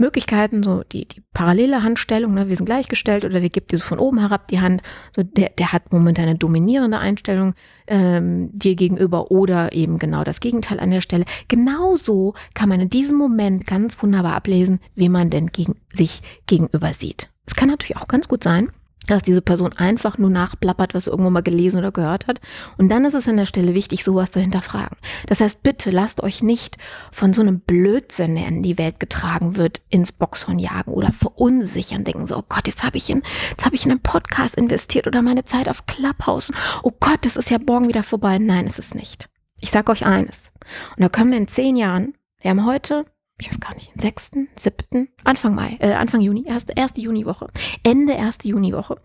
Möglichkeiten, 0.00 0.62
so 0.62 0.82
die, 0.82 1.06
die 1.06 1.22
parallele 1.32 1.82
Handstellung, 1.82 2.34
ne, 2.34 2.48
wir 2.48 2.56
sind 2.56 2.66
gleichgestellt 2.66 3.24
oder 3.24 3.38
der 3.38 3.50
gibt 3.50 3.70
dir 3.70 3.78
so 3.78 3.84
von 3.84 3.98
oben 3.98 4.18
herab 4.18 4.48
die 4.48 4.60
Hand, 4.60 4.82
so 5.14 5.22
der, 5.22 5.50
der 5.50 5.72
hat 5.72 5.92
momentan 5.92 6.24
eine 6.24 6.38
dominierende 6.38 6.98
Einstellung 6.98 7.54
ähm, 7.86 8.50
dir 8.52 8.74
gegenüber 8.74 9.30
oder 9.30 9.72
eben 9.72 9.98
genau 9.98 10.24
das 10.24 10.40
Gegenteil 10.40 10.80
an 10.80 10.90
der 10.90 11.00
Stelle. 11.00 11.24
Genauso 11.48 12.34
kann 12.54 12.68
man 12.68 12.80
in 12.80 12.90
diesem 12.90 13.16
Moment 13.16 13.66
ganz 13.66 14.02
wunderbar 14.02 14.34
ablesen, 14.34 14.80
wie 14.94 15.08
man 15.08 15.30
denn 15.30 15.48
gegen 15.48 15.76
sich 15.92 16.22
gegenüber 16.46 16.92
sieht. 16.94 17.28
Es 17.46 17.54
kann 17.54 17.68
natürlich 17.68 17.96
auch 17.96 18.08
ganz 18.08 18.26
gut 18.26 18.42
sein, 18.42 18.70
dass 19.10 19.22
diese 19.22 19.42
Person 19.42 19.72
einfach 19.76 20.18
nur 20.18 20.30
nachplappert, 20.30 20.94
was 20.94 21.06
irgendwo 21.06 21.30
mal 21.30 21.42
gelesen 21.42 21.78
oder 21.78 21.92
gehört 21.92 22.26
hat. 22.26 22.40
Und 22.78 22.88
dann 22.88 23.04
ist 23.04 23.14
es 23.14 23.28
an 23.28 23.36
der 23.36 23.46
Stelle 23.46 23.74
wichtig, 23.74 24.04
sowas 24.04 24.30
zu 24.30 24.40
hinterfragen. 24.40 24.96
Das 25.26 25.40
heißt, 25.40 25.62
bitte 25.62 25.90
lasst 25.90 26.22
euch 26.22 26.42
nicht 26.42 26.78
von 27.10 27.32
so 27.32 27.42
einem 27.42 27.60
Blödsinn, 27.60 28.36
der 28.36 28.48
in 28.48 28.62
die 28.62 28.78
Welt 28.78 29.00
getragen 29.00 29.56
wird, 29.56 29.82
ins 29.88 30.12
Boxhorn 30.12 30.58
jagen 30.58 30.92
oder 30.92 31.12
verunsichern, 31.12 32.04
denken 32.04 32.26
so, 32.26 32.36
oh 32.36 32.44
Gott, 32.48 32.66
jetzt 32.66 32.84
habe 32.84 32.96
ich 32.96 33.10
in, 33.10 33.22
jetzt 33.50 33.64
habe 33.64 33.74
ich 33.74 33.84
in 33.84 33.90
einen 33.90 34.00
Podcast 34.00 34.54
investiert 34.54 35.06
oder 35.06 35.22
meine 35.22 35.44
Zeit 35.44 35.68
auf 35.68 35.86
Clubhouse. 35.86 36.52
Oh 36.82 36.92
Gott, 37.00 37.18
das 37.22 37.36
ist 37.36 37.50
ja 37.50 37.58
morgen 37.58 37.88
wieder 37.88 38.02
vorbei. 38.02 38.38
Nein, 38.38 38.66
ist 38.66 38.78
es 38.78 38.94
nicht. 38.94 39.28
Ich 39.60 39.70
sage 39.70 39.92
euch 39.92 40.06
eines. 40.06 40.52
Und 40.96 41.02
da 41.02 41.08
können 41.08 41.32
wir 41.32 41.38
in 41.38 41.48
zehn 41.48 41.76
Jahren, 41.76 42.14
wir 42.40 42.50
haben 42.50 42.64
heute 42.64 43.04
ich 43.40 43.48
weiß 43.48 43.60
gar 43.60 43.74
nicht, 43.74 43.90
sechsten, 44.00 44.48
siebten, 44.56 45.08
Anfang 45.24 45.54
Mai, 45.54 45.76
äh, 45.80 45.92
Anfang 45.94 46.20
Juni, 46.20 46.44
erste, 46.46 46.74
erste 46.76 47.00
Juniwoche, 47.00 47.48
Ende 47.82 48.12
erste 48.12 48.48
Juniwoche. 48.48 49.00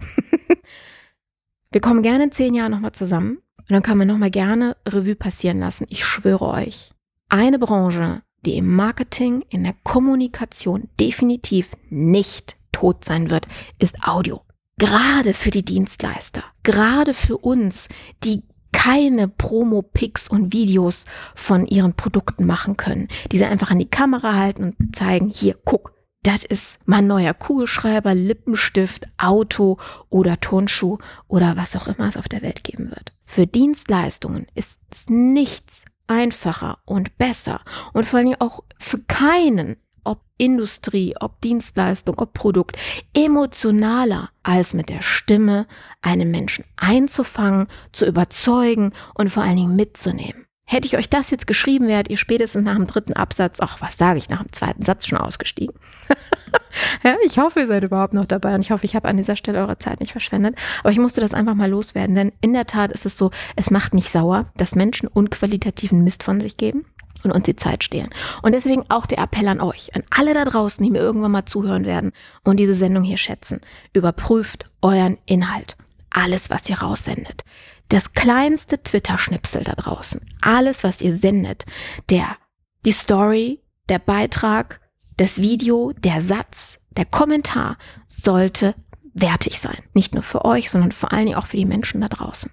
Wir 1.71 1.81
kommen 1.81 2.03
gerne 2.03 2.25
in 2.25 2.31
zehn 2.31 2.53
Jahren 2.53 2.71
nochmal 2.71 2.91
zusammen 2.91 3.39
und 3.57 3.71
dann 3.71 3.83
kann 3.83 3.97
man 3.97 4.07
nochmal 4.07 4.31
gerne 4.31 4.77
Revue 4.87 5.15
passieren 5.15 5.59
lassen. 5.59 5.87
Ich 5.89 6.05
schwöre 6.05 6.47
euch, 6.47 6.91
eine 7.29 7.59
Branche, 7.59 8.21
die 8.45 8.57
im 8.57 8.73
Marketing, 8.75 9.43
in 9.49 9.63
der 9.63 9.75
Kommunikation 9.83 10.89
definitiv 10.99 11.75
nicht 11.89 12.57
tot 12.71 13.03
sein 13.03 13.29
wird, 13.29 13.47
ist 13.79 14.07
Audio. 14.07 14.41
Gerade 14.77 15.33
für 15.33 15.51
die 15.51 15.63
Dienstleister, 15.63 16.43
gerade 16.63 17.13
für 17.13 17.37
uns, 17.37 17.87
die 18.23 18.43
keine 18.85 19.27
Promo-Pics 19.27 20.27
und 20.27 20.53
Videos 20.53 21.05
von 21.33 21.65
ihren 21.65 21.93
Produkten 21.93 22.45
machen 22.45 22.77
können. 22.77 23.07
Die 23.31 23.39
sie 23.39 23.45
einfach 23.45 23.71
an 23.71 23.79
die 23.79 23.89
Kamera 23.89 24.35
halten 24.35 24.75
und 24.77 24.95
zeigen, 24.95 25.27
hier, 25.27 25.57
guck, 25.65 25.95
das 26.21 26.45
ist 26.45 26.77
mein 26.85 27.07
neuer 27.07 27.33
Kugelschreiber, 27.33 28.13
Lippenstift, 28.13 29.07
Auto 29.17 29.77
oder 30.09 30.39
Turnschuh 30.39 30.99
oder 31.27 31.57
was 31.57 31.75
auch 31.75 31.87
immer 31.87 32.07
es 32.07 32.15
auf 32.15 32.29
der 32.29 32.43
Welt 32.43 32.63
geben 32.63 32.91
wird. 32.91 33.11
Für 33.25 33.47
Dienstleistungen 33.47 34.45
ist 34.53 34.79
nichts 35.09 35.85
einfacher 36.05 36.77
und 36.85 37.17
besser 37.17 37.61
und 37.93 38.05
vor 38.05 38.19
allem 38.19 38.35
auch 38.37 38.63
für 38.77 38.99
keinen 38.99 39.77
ob 40.05 40.21
Industrie, 40.37 41.15
ob 41.19 41.41
Dienstleistung, 41.41 42.17
ob 42.17 42.33
Produkt, 42.33 42.77
emotionaler 43.13 44.29
als 44.43 44.73
mit 44.73 44.89
der 44.89 45.01
Stimme 45.01 45.67
einen 46.01 46.31
Menschen 46.31 46.65
einzufangen, 46.77 47.67
zu 47.91 48.05
überzeugen 48.05 48.93
und 49.13 49.29
vor 49.29 49.43
allen 49.43 49.57
Dingen 49.57 49.75
mitzunehmen. 49.75 50.45
Hätte 50.67 50.87
ich 50.87 50.97
euch 50.97 51.09
das 51.09 51.29
jetzt 51.29 51.45
geschrieben, 51.45 51.87
wärt 51.87 52.09
ihr 52.09 52.17
spätestens 52.17 52.63
nach 52.63 52.75
dem 52.75 52.87
dritten 52.87 53.13
Absatz, 53.13 53.59
ach, 53.61 53.81
was 53.81 53.97
sage 53.97 54.17
ich, 54.17 54.29
nach 54.29 54.41
dem 54.41 54.51
zweiten 54.51 54.81
Satz 54.81 55.05
schon 55.05 55.19
ausgestiegen. 55.19 55.75
ja, 57.03 57.15
ich 57.23 57.37
hoffe, 57.37 57.59
ihr 57.59 57.67
seid 57.67 57.83
überhaupt 57.83 58.15
noch 58.15 58.25
dabei 58.25 58.55
und 58.55 58.61
ich 58.61 58.71
hoffe, 58.71 58.85
ich 58.85 58.95
habe 58.95 59.07
an 59.07 59.17
dieser 59.17 59.35
Stelle 59.35 59.59
eure 59.59 59.77
Zeit 59.77 59.99
nicht 59.99 60.11
verschwendet. 60.11 60.55
Aber 60.79 60.89
ich 60.89 60.97
musste 60.97 61.21
das 61.21 61.35
einfach 61.35 61.53
mal 61.53 61.69
loswerden, 61.69 62.15
denn 62.15 62.31
in 62.41 62.53
der 62.53 62.65
Tat 62.65 62.91
ist 62.91 63.05
es 63.05 63.15
so, 63.15 63.29
es 63.55 63.69
macht 63.69 63.93
mich 63.93 64.09
sauer, 64.09 64.47
dass 64.57 64.73
Menschen 64.73 65.07
unqualitativen 65.07 66.03
Mist 66.03 66.23
von 66.23 66.39
sich 66.39 66.57
geben 66.57 66.83
und 67.25 67.31
uns 67.31 67.45
die 67.45 67.55
Zeit 67.55 67.83
stehlen. 67.83 68.09
Und 68.41 68.53
deswegen 68.53 68.83
auch 68.89 69.05
der 69.05 69.19
Appell 69.19 69.47
an 69.47 69.61
euch, 69.61 69.95
an 69.95 70.03
alle 70.09 70.33
da 70.33 70.45
draußen, 70.45 70.83
die 70.83 70.91
mir 70.91 70.99
irgendwann 70.99 71.31
mal 71.31 71.45
zuhören 71.45 71.85
werden 71.85 72.11
und 72.43 72.57
diese 72.57 72.75
Sendung 72.75 73.03
hier 73.03 73.17
schätzen. 73.17 73.61
Überprüft 73.93 74.65
euren 74.81 75.17
Inhalt. 75.25 75.77
Alles, 76.09 76.49
was 76.49 76.69
ihr 76.69 76.79
raussendet 76.79 77.43
das 77.89 78.13
kleinste 78.13 78.81
Twitter-Schnipsel 78.81 79.63
da 79.63 79.73
draußen, 79.73 80.21
alles, 80.41 80.83
was 80.83 81.01
ihr 81.01 81.15
sendet, 81.15 81.65
der, 82.09 82.37
die 82.83 82.91
Story, 82.91 83.61
der 83.89 83.99
Beitrag, 83.99 84.81
das 85.17 85.39
Video, 85.39 85.93
der 85.93 86.21
Satz, 86.21 86.79
der 86.97 87.05
Kommentar 87.05 87.77
sollte 88.07 88.75
wertig 89.13 89.59
sein. 89.59 89.77
Nicht 89.93 90.13
nur 90.13 90.23
für 90.23 90.43
euch, 90.45 90.69
sondern 90.69 90.91
vor 90.91 91.11
allen 91.11 91.25
Dingen 91.25 91.37
auch 91.37 91.45
für 91.45 91.57
die 91.57 91.65
Menschen 91.65 92.01
da 92.01 92.09
draußen. 92.09 92.51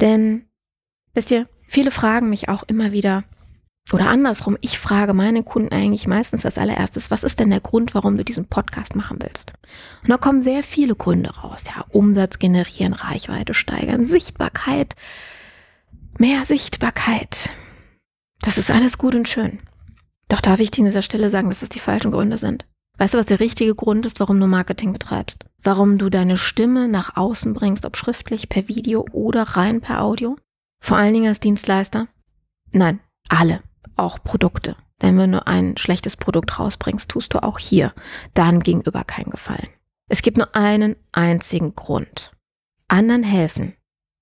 Denn, 0.00 0.46
wisst 1.14 1.30
ihr, 1.30 1.48
viele 1.66 1.90
fragen 1.90 2.30
mich 2.30 2.48
auch 2.48 2.62
immer 2.62 2.92
wieder, 2.92 3.24
oder 3.92 4.08
andersrum, 4.08 4.56
ich 4.60 4.78
frage 4.78 5.14
meine 5.14 5.42
Kunden 5.42 5.72
eigentlich 5.72 6.06
meistens 6.06 6.44
als 6.44 6.58
allererstes, 6.58 7.10
was 7.10 7.24
ist 7.24 7.40
denn 7.40 7.50
der 7.50 7.60
Grund, 7.60 7.94
warum 7.94 8.16
du 8.16 8.24
diesen 8.24 8.46
Podcast 8.46 8.94
machen 8.94 9.18
willst? 9.20 9.52
Und 10.02 10.10
da 10.10 10.16
kommen 10.16 10.42
sehr 10.42 10.62
viele 10.62 10.94
Gründe 10.94 11.30
raus. 11.30 11.64
Ja, 11.66 11.84
Umsatz 11.90 12.38
generieren, 12.38 12.92
Reichweite 12.92 13.54
steigern, 13.54 14.04
Sichtbarkeit, 14.04 14.94
mehr 16.18 16.44
Sichtbarkeit. 16.46 17.50
Das 18.42 18.58
ist 18.58 18.70
alles 18.70 18.98
gut 18.98 19.14
und 19.14 19.28
schön. 19.28 19.60
Doch 20.28 20.40
darf 20.40 20.60
ich 20.60 20.70
dir 20.70 20.82
an 20.82 20.86
dieser 20.86 21.02
Stelle 21.02 21.30
sagen, 21.30 21.48
dass 21.48 21.60
das 21.60 21.68
die 21.68 21.80
falschen 21.80 22.12
Gründe 22.12 22.38
sind. 22.38 22.66
Weißt 22.98 23.14
du, 23.14 23.18
was 23.18 23.26
der 23.26 23.40
richtige 23.40 23.74
Grund 23.74 24.04
ist, 24.04 24.20
warum 24.20 24.38
du 24.38 24.46
Marketing 24.46 24.92
betreibst? 24.92 25.46
Warum 25.62 25.98
du 25.98 26.10
deine 26.10 26.36
Stimme 26.36 26.86
nach 26.86 27.16
außen 27.16 27.54
bringst, 27.54 27.84
ob 27.86 27.96
schriftlich, 27.96 28.48
per 28.48 28.68
Video 28.68 29.06
oder 29.12 29.42
rein 29.42 29.80
per 29.80 30.02
Audio? 30.02 30.36
Vor 30.82 30.96
allen 30.96 31.14
Dingen 31.14 31.28
als 31.28 31.40
Dienstleister? 31.40 32.08
Nein, 32.72 33.00
alle 33.28 33.62
auch 33.96 34.22
Produkte. 34.22 34.76
Denn 35.02 35.18
wenn 35.18 35.32
du 35.32 35.46
ein 35.46 35.76
schlechtes 35.76 36.16
Produkt 36.16 36.58
rausbringst, 36.58 37.10
tust 37.10 37.34
du 37.34 37.42
auch 37.42 37.58
hier 37.58 37.94
deinem 38.34 38.60
Gegenüber 38.60 39.04
keinen 39.04 39.30
Gefallen. 39.30 39.68
Es 40.08 40.22
gibt 40.22 40.36
nur 40.36 40.54
einen 40.54 40.96
einzigen 41.12 41.74
Grund. 41.74 42.32
Anderen 42.88 43.22
helfen, 43.22 43.74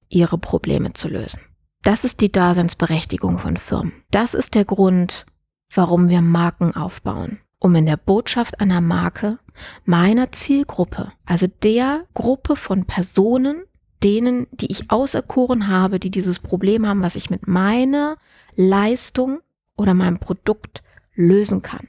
ihre 0.09 0.39
Probleme 0.39 0.93
zu 0.93 1.09
lösen. 1.09 1.41
Das 1.83 2.05
ist 2.05 2.21
die 2.21 2.31
Daseinsberechtigung 2.31 3.39
von 3.39 3.57
Firmen. 3.57 3.93
Das 4.11 4.35
ist 4.35 4.55
der 4.55 4.65
Grund, 4.65 5.27
warum 5.73 6.09
wir 6.09 6.21
Marken 6.21 6.77
aufbauen. 6.77 7.41
Um 7.61 7.75
in 7.75 7.87
der 7.87 7.97
Botschaft 7.97 8.61
einer 8.61 8.81
Marke 8.81 9.39
meiner 9.85 10.31
Zielgruppe, 10.31 11.13
also 11.25 11.47
der 11.63 12.05
Gruppe 12.15 12.55
von 12.55 12.85
Personen, 12.85 13.63
denen, 14.05 14.47
die 14.53 14.71
ich 14.71 14.91
auserkoren 14.91 15.67
habe, 15.67 15.99
die 15.99 16.11
dieses 16.11 16.39
Problem 16.39 16.87
haben, 16.87 17.03
was 17.03 17.17
ich 17.17 17.31
mit 17.31 17.49
meiner 17.49 18.17
Leistung 18.55 19.41
oder 19.79 19.95
meinem 19.95 20.19
Produkt 20.19 20.83
lösen 21.15 21.63
kann. 21.63 21.89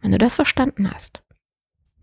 Wenn 0.00 0.12
du 0.12 0.18
das 0.18 0.36
verstanden 0.36 0.90
hast, 0.92 1.22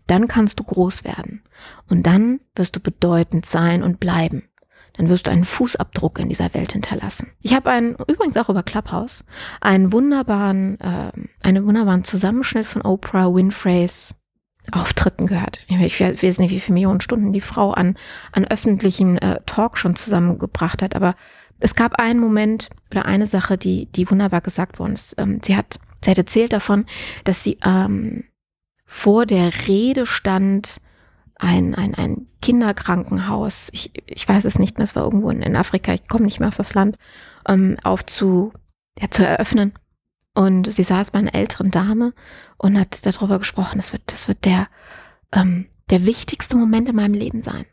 dann 0.06 0.28
kannst 0.28 0.60
du 0.60 0.64
groß 0.64 1.04
werden 1.04 1.42
und 1.88 2.04
dann 2.04 2.40
wirst 2.54 2.76
du 2.76 2.80
bedeutend 2.80 3.46
sein 3.46 3.82
und 3.82 4.00
bleiben. 4.00 4.48
Dann 4.96 5.08
wirst 5.08 5.26
du 5.26 5.30
einen 5.30 5.44
Fußabdruck 5.44 6.20
in 6.20 6.28
dieser 6.28 6.54
Welt 6.54 6.72
hinterlassen. 6.72 7.32
Ich 7.40 7.54
habe 7.54 7.70
einen, 7.70 7.96
übrigens 8.06 8.36
auch 8.36 8.48
über 8.48 8.62
Clubhouse, 8.62 9.24
einen 9.60 9.90
wunderbaren, 9.90 10.78
äh, 10.80 11.10
einen 11.42 11.66
wunderbaren 11.66 12.04
Zusammenschnitt 12.04 12.66
von 12.66 12.82
Oprah 12.82 13.34
Winfreys 13.34 14.14
Auftritten 14.72 15.26
gehört. 15.26 15.58
Ich 15.68 16.00
weiß 16.00 16.38
nicht, 16.38 16.50
wie 16.50 16.60
viele 16.60 16.74
Millionen 16.74 17.00
Stunden 17.00 17.34
die 17.34 17.42
Frau 17.42 17.72
an, 17.72 17.98
an 18.32 18.46
öffentlichen 18.46 19.18
äh, 19.18 19.40
Talk 19.44 19.76
schon 19.76 19.94
zusammengebracht 19.94 20.80
hat, 20.80 20.96
aber 20.96 21.16
es 21.64 21.74
gab 21.74 21.98
einen 21.98 22.20
Moment 22.20 22.68
oder 22.90 23.06
eine 23.06 23.24
Sache, 23.24 23.56
die, 23.56 23.86
die 23.86 24.10
wunderbar 24.10 24.42
gesagt 24.42 24.78
worden 24.78 24.92
ist. 24.92 25.14
Ähm, 25.16 25.40
sie 25.42 25.56
hat, 25.56 25.78
sie 26.04 26.10
hat 26.10 26.18
erzählt 26.18 26.52
davon, 26.52 26.84
dass 27.24 27.42
sie 27.42 27.58
ähm, 27.64 28.24
vor 28.84 29.24
der 29.24 29.50
Rede 29.66 30.04
stand, 30.04 30.82
ein, 31.36 31.74
ein, 31.74 31.94
ein 31.94 32.26
Kinderkrankenhaus, 32.42 33.68
ich, 33.72 33.92
ich 34.06 34.28
weiß 34.28 34.44
es 34.44 34.58
nicht 34.58 34.78
mehr, 34.78 34.84
es 34.84 34.94
war 34.94 35.04
irgendwo 35.04 35.30
in, 35.30 35.40
in 35.40 35.56
Afrika, 35.56 35.94
ich 35.94 36.06
komme 36.06 36.26
nicht 36.26 36.38
mehr 36.38 36.48
auf 36.48 36.56
das 36.56 36.74
Land, 36.74 36.98
ähm, 37.48 37.78
auf 37.82 38.04
zu, 38.04 38.52
ja, 39.00 39.10
zu 39.10 39.26
eröffnen. 39.26 39.72
Und 40.34 40.70
sie 40.70 40.82
saß 40.82 41.12
bei 41.12 41.20
einer 41.20 41.34
älteren 41.34 41.70
Dame 41.70 42.12
und 42.58 42.78
hat 42.78 43.06
darüber 43.06 43.38
gesprochen, 43.38 43.78
das 43.78 43.92
wird, 43.94 44.02
das 44.06 44.28
wird 44.28 44.44
der, 44.44 44.68
ähm, 45.32 45.66
der 45.88 46.04
wichtigste 46.04 46.56
Moment 46.56 46.90
in 46.90 46.96
meinem 46.96 47.14
Leben 47.14 47.40
sein. 47.40 47.64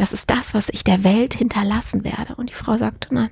Das 0.00 0.14
ist 0.14 0.30
das, 0.30 0.54
was 0.54 0.70
ich 0.70 0.82
der 0.82 1.04
Welt 1.04 1.34
hinterlassen 1.34 2.04
werde. 2.04 2.34
Und 2.36 2.48
die 2.48 2.54
Frau 2.54 2.78
sagte, 2.78 3.14
nein, 3.14 3.28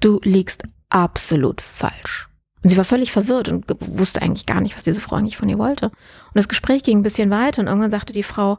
du 0.00 0.18
liegst 0.24 0.64
absolut 0.88 1.60
falsch. 1.60 2.28
Und 2.64 2.70
sie 2.70 2.76
war 2.76 2.82
völlig 2.82 3.12
verwirrt 3.12 3.48
und 3.48 3.64
wusste 3.86 4.20
eigentlich 4.20 4.44
gar 4.44 4.60
nicht, 4.60 4.74
was 4.74 4.82
diese 4.82 5.00
Frau 5.00 5.14
eigentlich 5.14 5.36
von 5.36 5.48
ihr 5.48 5.58
wollte. 5.58 5.86
Und 5.86 6.34
das 6.34 6.48
Gespräch 6.48 6.82
ging 6.82 6.98
ein 6.98 7.02
bisschen 7.02 7.30
weiter 7.30 7.60
und 7.60 7.68
irgendwann 7.68 7.92
sagte 7.92 8.12
die 8.12 8.24
Frau, 8.24 8.58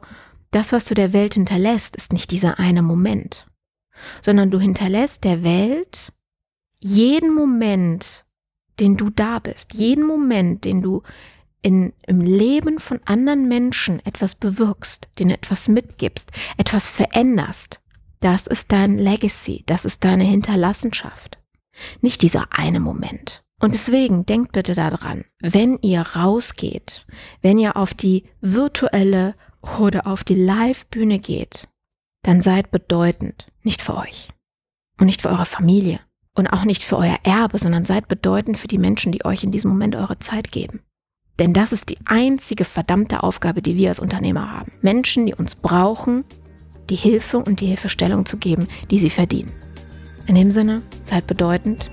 das, 0.50 0.72
was 0.72 0.86
du 0.86 0.94
der 0.94 1.12
Welt 1.12 1.34
hinterlässt, 1.34 1.94
ist 1.94 2.14
nicht 2.14 2.30
dieser 2.30 2.58
eine 2.58 2.80
Moment, 2.80 3.46
sondern 4.22 4.50
du 4.50 4.58
hinterlässt 4.58 5.22
der 5.24 5.42
Welt 5.42 6.14
jeden 6.78 7.34
Moment, 7.34 8.24
den 8.80 8.96
du 8.96 9.10
da 9.10 9.40
bist, 9.40 9.74
jeden 9.74 10.06
Moment, 10.06 10.64
den 10.64 10.80
du 10.80 11.02
in, 11.62 11.92
im 12.06 12.20
Leben 12.20 12.78
von 12.78 13.00
anderen 13.04 13.48
Menschen 13.48 14.04
etwas 14.04 14.34
bewirkst, 14.34 15.08
denen 15.18 15.30
etwas 15.30 15.68
mitgibst, 15.68 16.30
etwas 16.56 16.88
veränderst, 16.88 17.80
das 18.20 18.46
ist 18.46 18.70
dein 18.70 18.98
Legacy, 18.98 19.64
das 19.66 19.84
ist 19.84 20.04
deine 20.04 20.24
Hinterlassenschaft. 20.24 21.38
Nicht 22.00 22.22
dieser 22.22 22.48
eine 22.52 22.80
Moment. 22.80 23.42
Und 23.60 23.74
deswegen 23.74 24.24
denkt 24.24 24.52
bitte 24.52 24.74
daran, 24.74 25.24
wenn 25.40 25.78
ihr 25.82 26.00
rausgeht, 26.00 27.06
wenn 27.42 27.58
ihr 27.58 27.76
auf 27.76 27.94
die 27.94 28.24
virtuelle 28.40 29.34
oder 29.78 30.06
auf 30.06 30.24
die 30.24 30.34
Live-Bühne 30.34 31.18
geht, 31.18 31.68
dann 32.22 32.42
seid 32.42 32.70
bedeutend, 32.70 33.46
nicht 33.62 33.82
für 33.82 33.96
euch 33.96 34.30
und 34.98 35.06
nicht 35.06 35.22
für 35.22 35.28
eure 35.28 35.46
Familie 35.46 36.00
und 36.34 36.46
auch 36.48 36.64
nicht 36.64 36.82
für 36.82 36.96
euer 36.96 37.18
Erbe, 37.22 37.58
sondern 37.58 37.84
seid 37.84 38.08
bedeutend 38.08 38.58
für 38.58 38.68
die 38.68 38.78
Menschen, 38.78 39.12
die 39.12 39.24
euch 39.24 39.44
in 39.44 39.52
diesem 39.52 39.70
Moment 39.70 39.96
eure 39.96 40.18
Zeit 40.18 40.52
geben. 40.52 40.80
Denn 41.40 41.54
das 41.54 41.72
ist 41.72 41.88
die 41.88 41.98
einzige 42.04 42.64
verdammte 42.64 43.22
Aufgabe, 43.22 43.62
die 43.62 43.74
wir 43.74 43.88
als 43.88 43.98
Unternehmer 43.98 44.52
haben. 44.52 44.72
Menschen, 44.82 45.24
die 45.24 45.34
uns 45.34 45.54
brauchen, 45.54 46.22
die 46.90 46.96
Hilfe 46.96 47.38
und 47.38 47.60
die 47.60 47.66
Hilfestellung 47.66 48.26
zu 48.26 48.36
geben, 48.36 48.68
die 48.90 48.98
sie 48.98 49.10
verdienen. 49.10 49.50
In 50.26 50.34
dem 50.34 50.50
Sinne, 50.50 50.82
seid 51.02 51.26
bedeutend. 51.26 51.90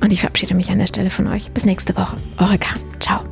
Und 0.00 0.12
ich 0.12 0.20
verabschiede 0.20 0.54
mich 0.54 0.70
an 0.70 0.78
der 0.78 0.86
Stelle 0.86 1.10
von 1.10 1.26
euch. 1.26 1.50
Bis 1.50 1.64
nächste 1.64 1.96
Woche. 1.96 2.16
Eure 2.38 2.56
Kam. 2.56 2.78
Ciao. 3.00 3.24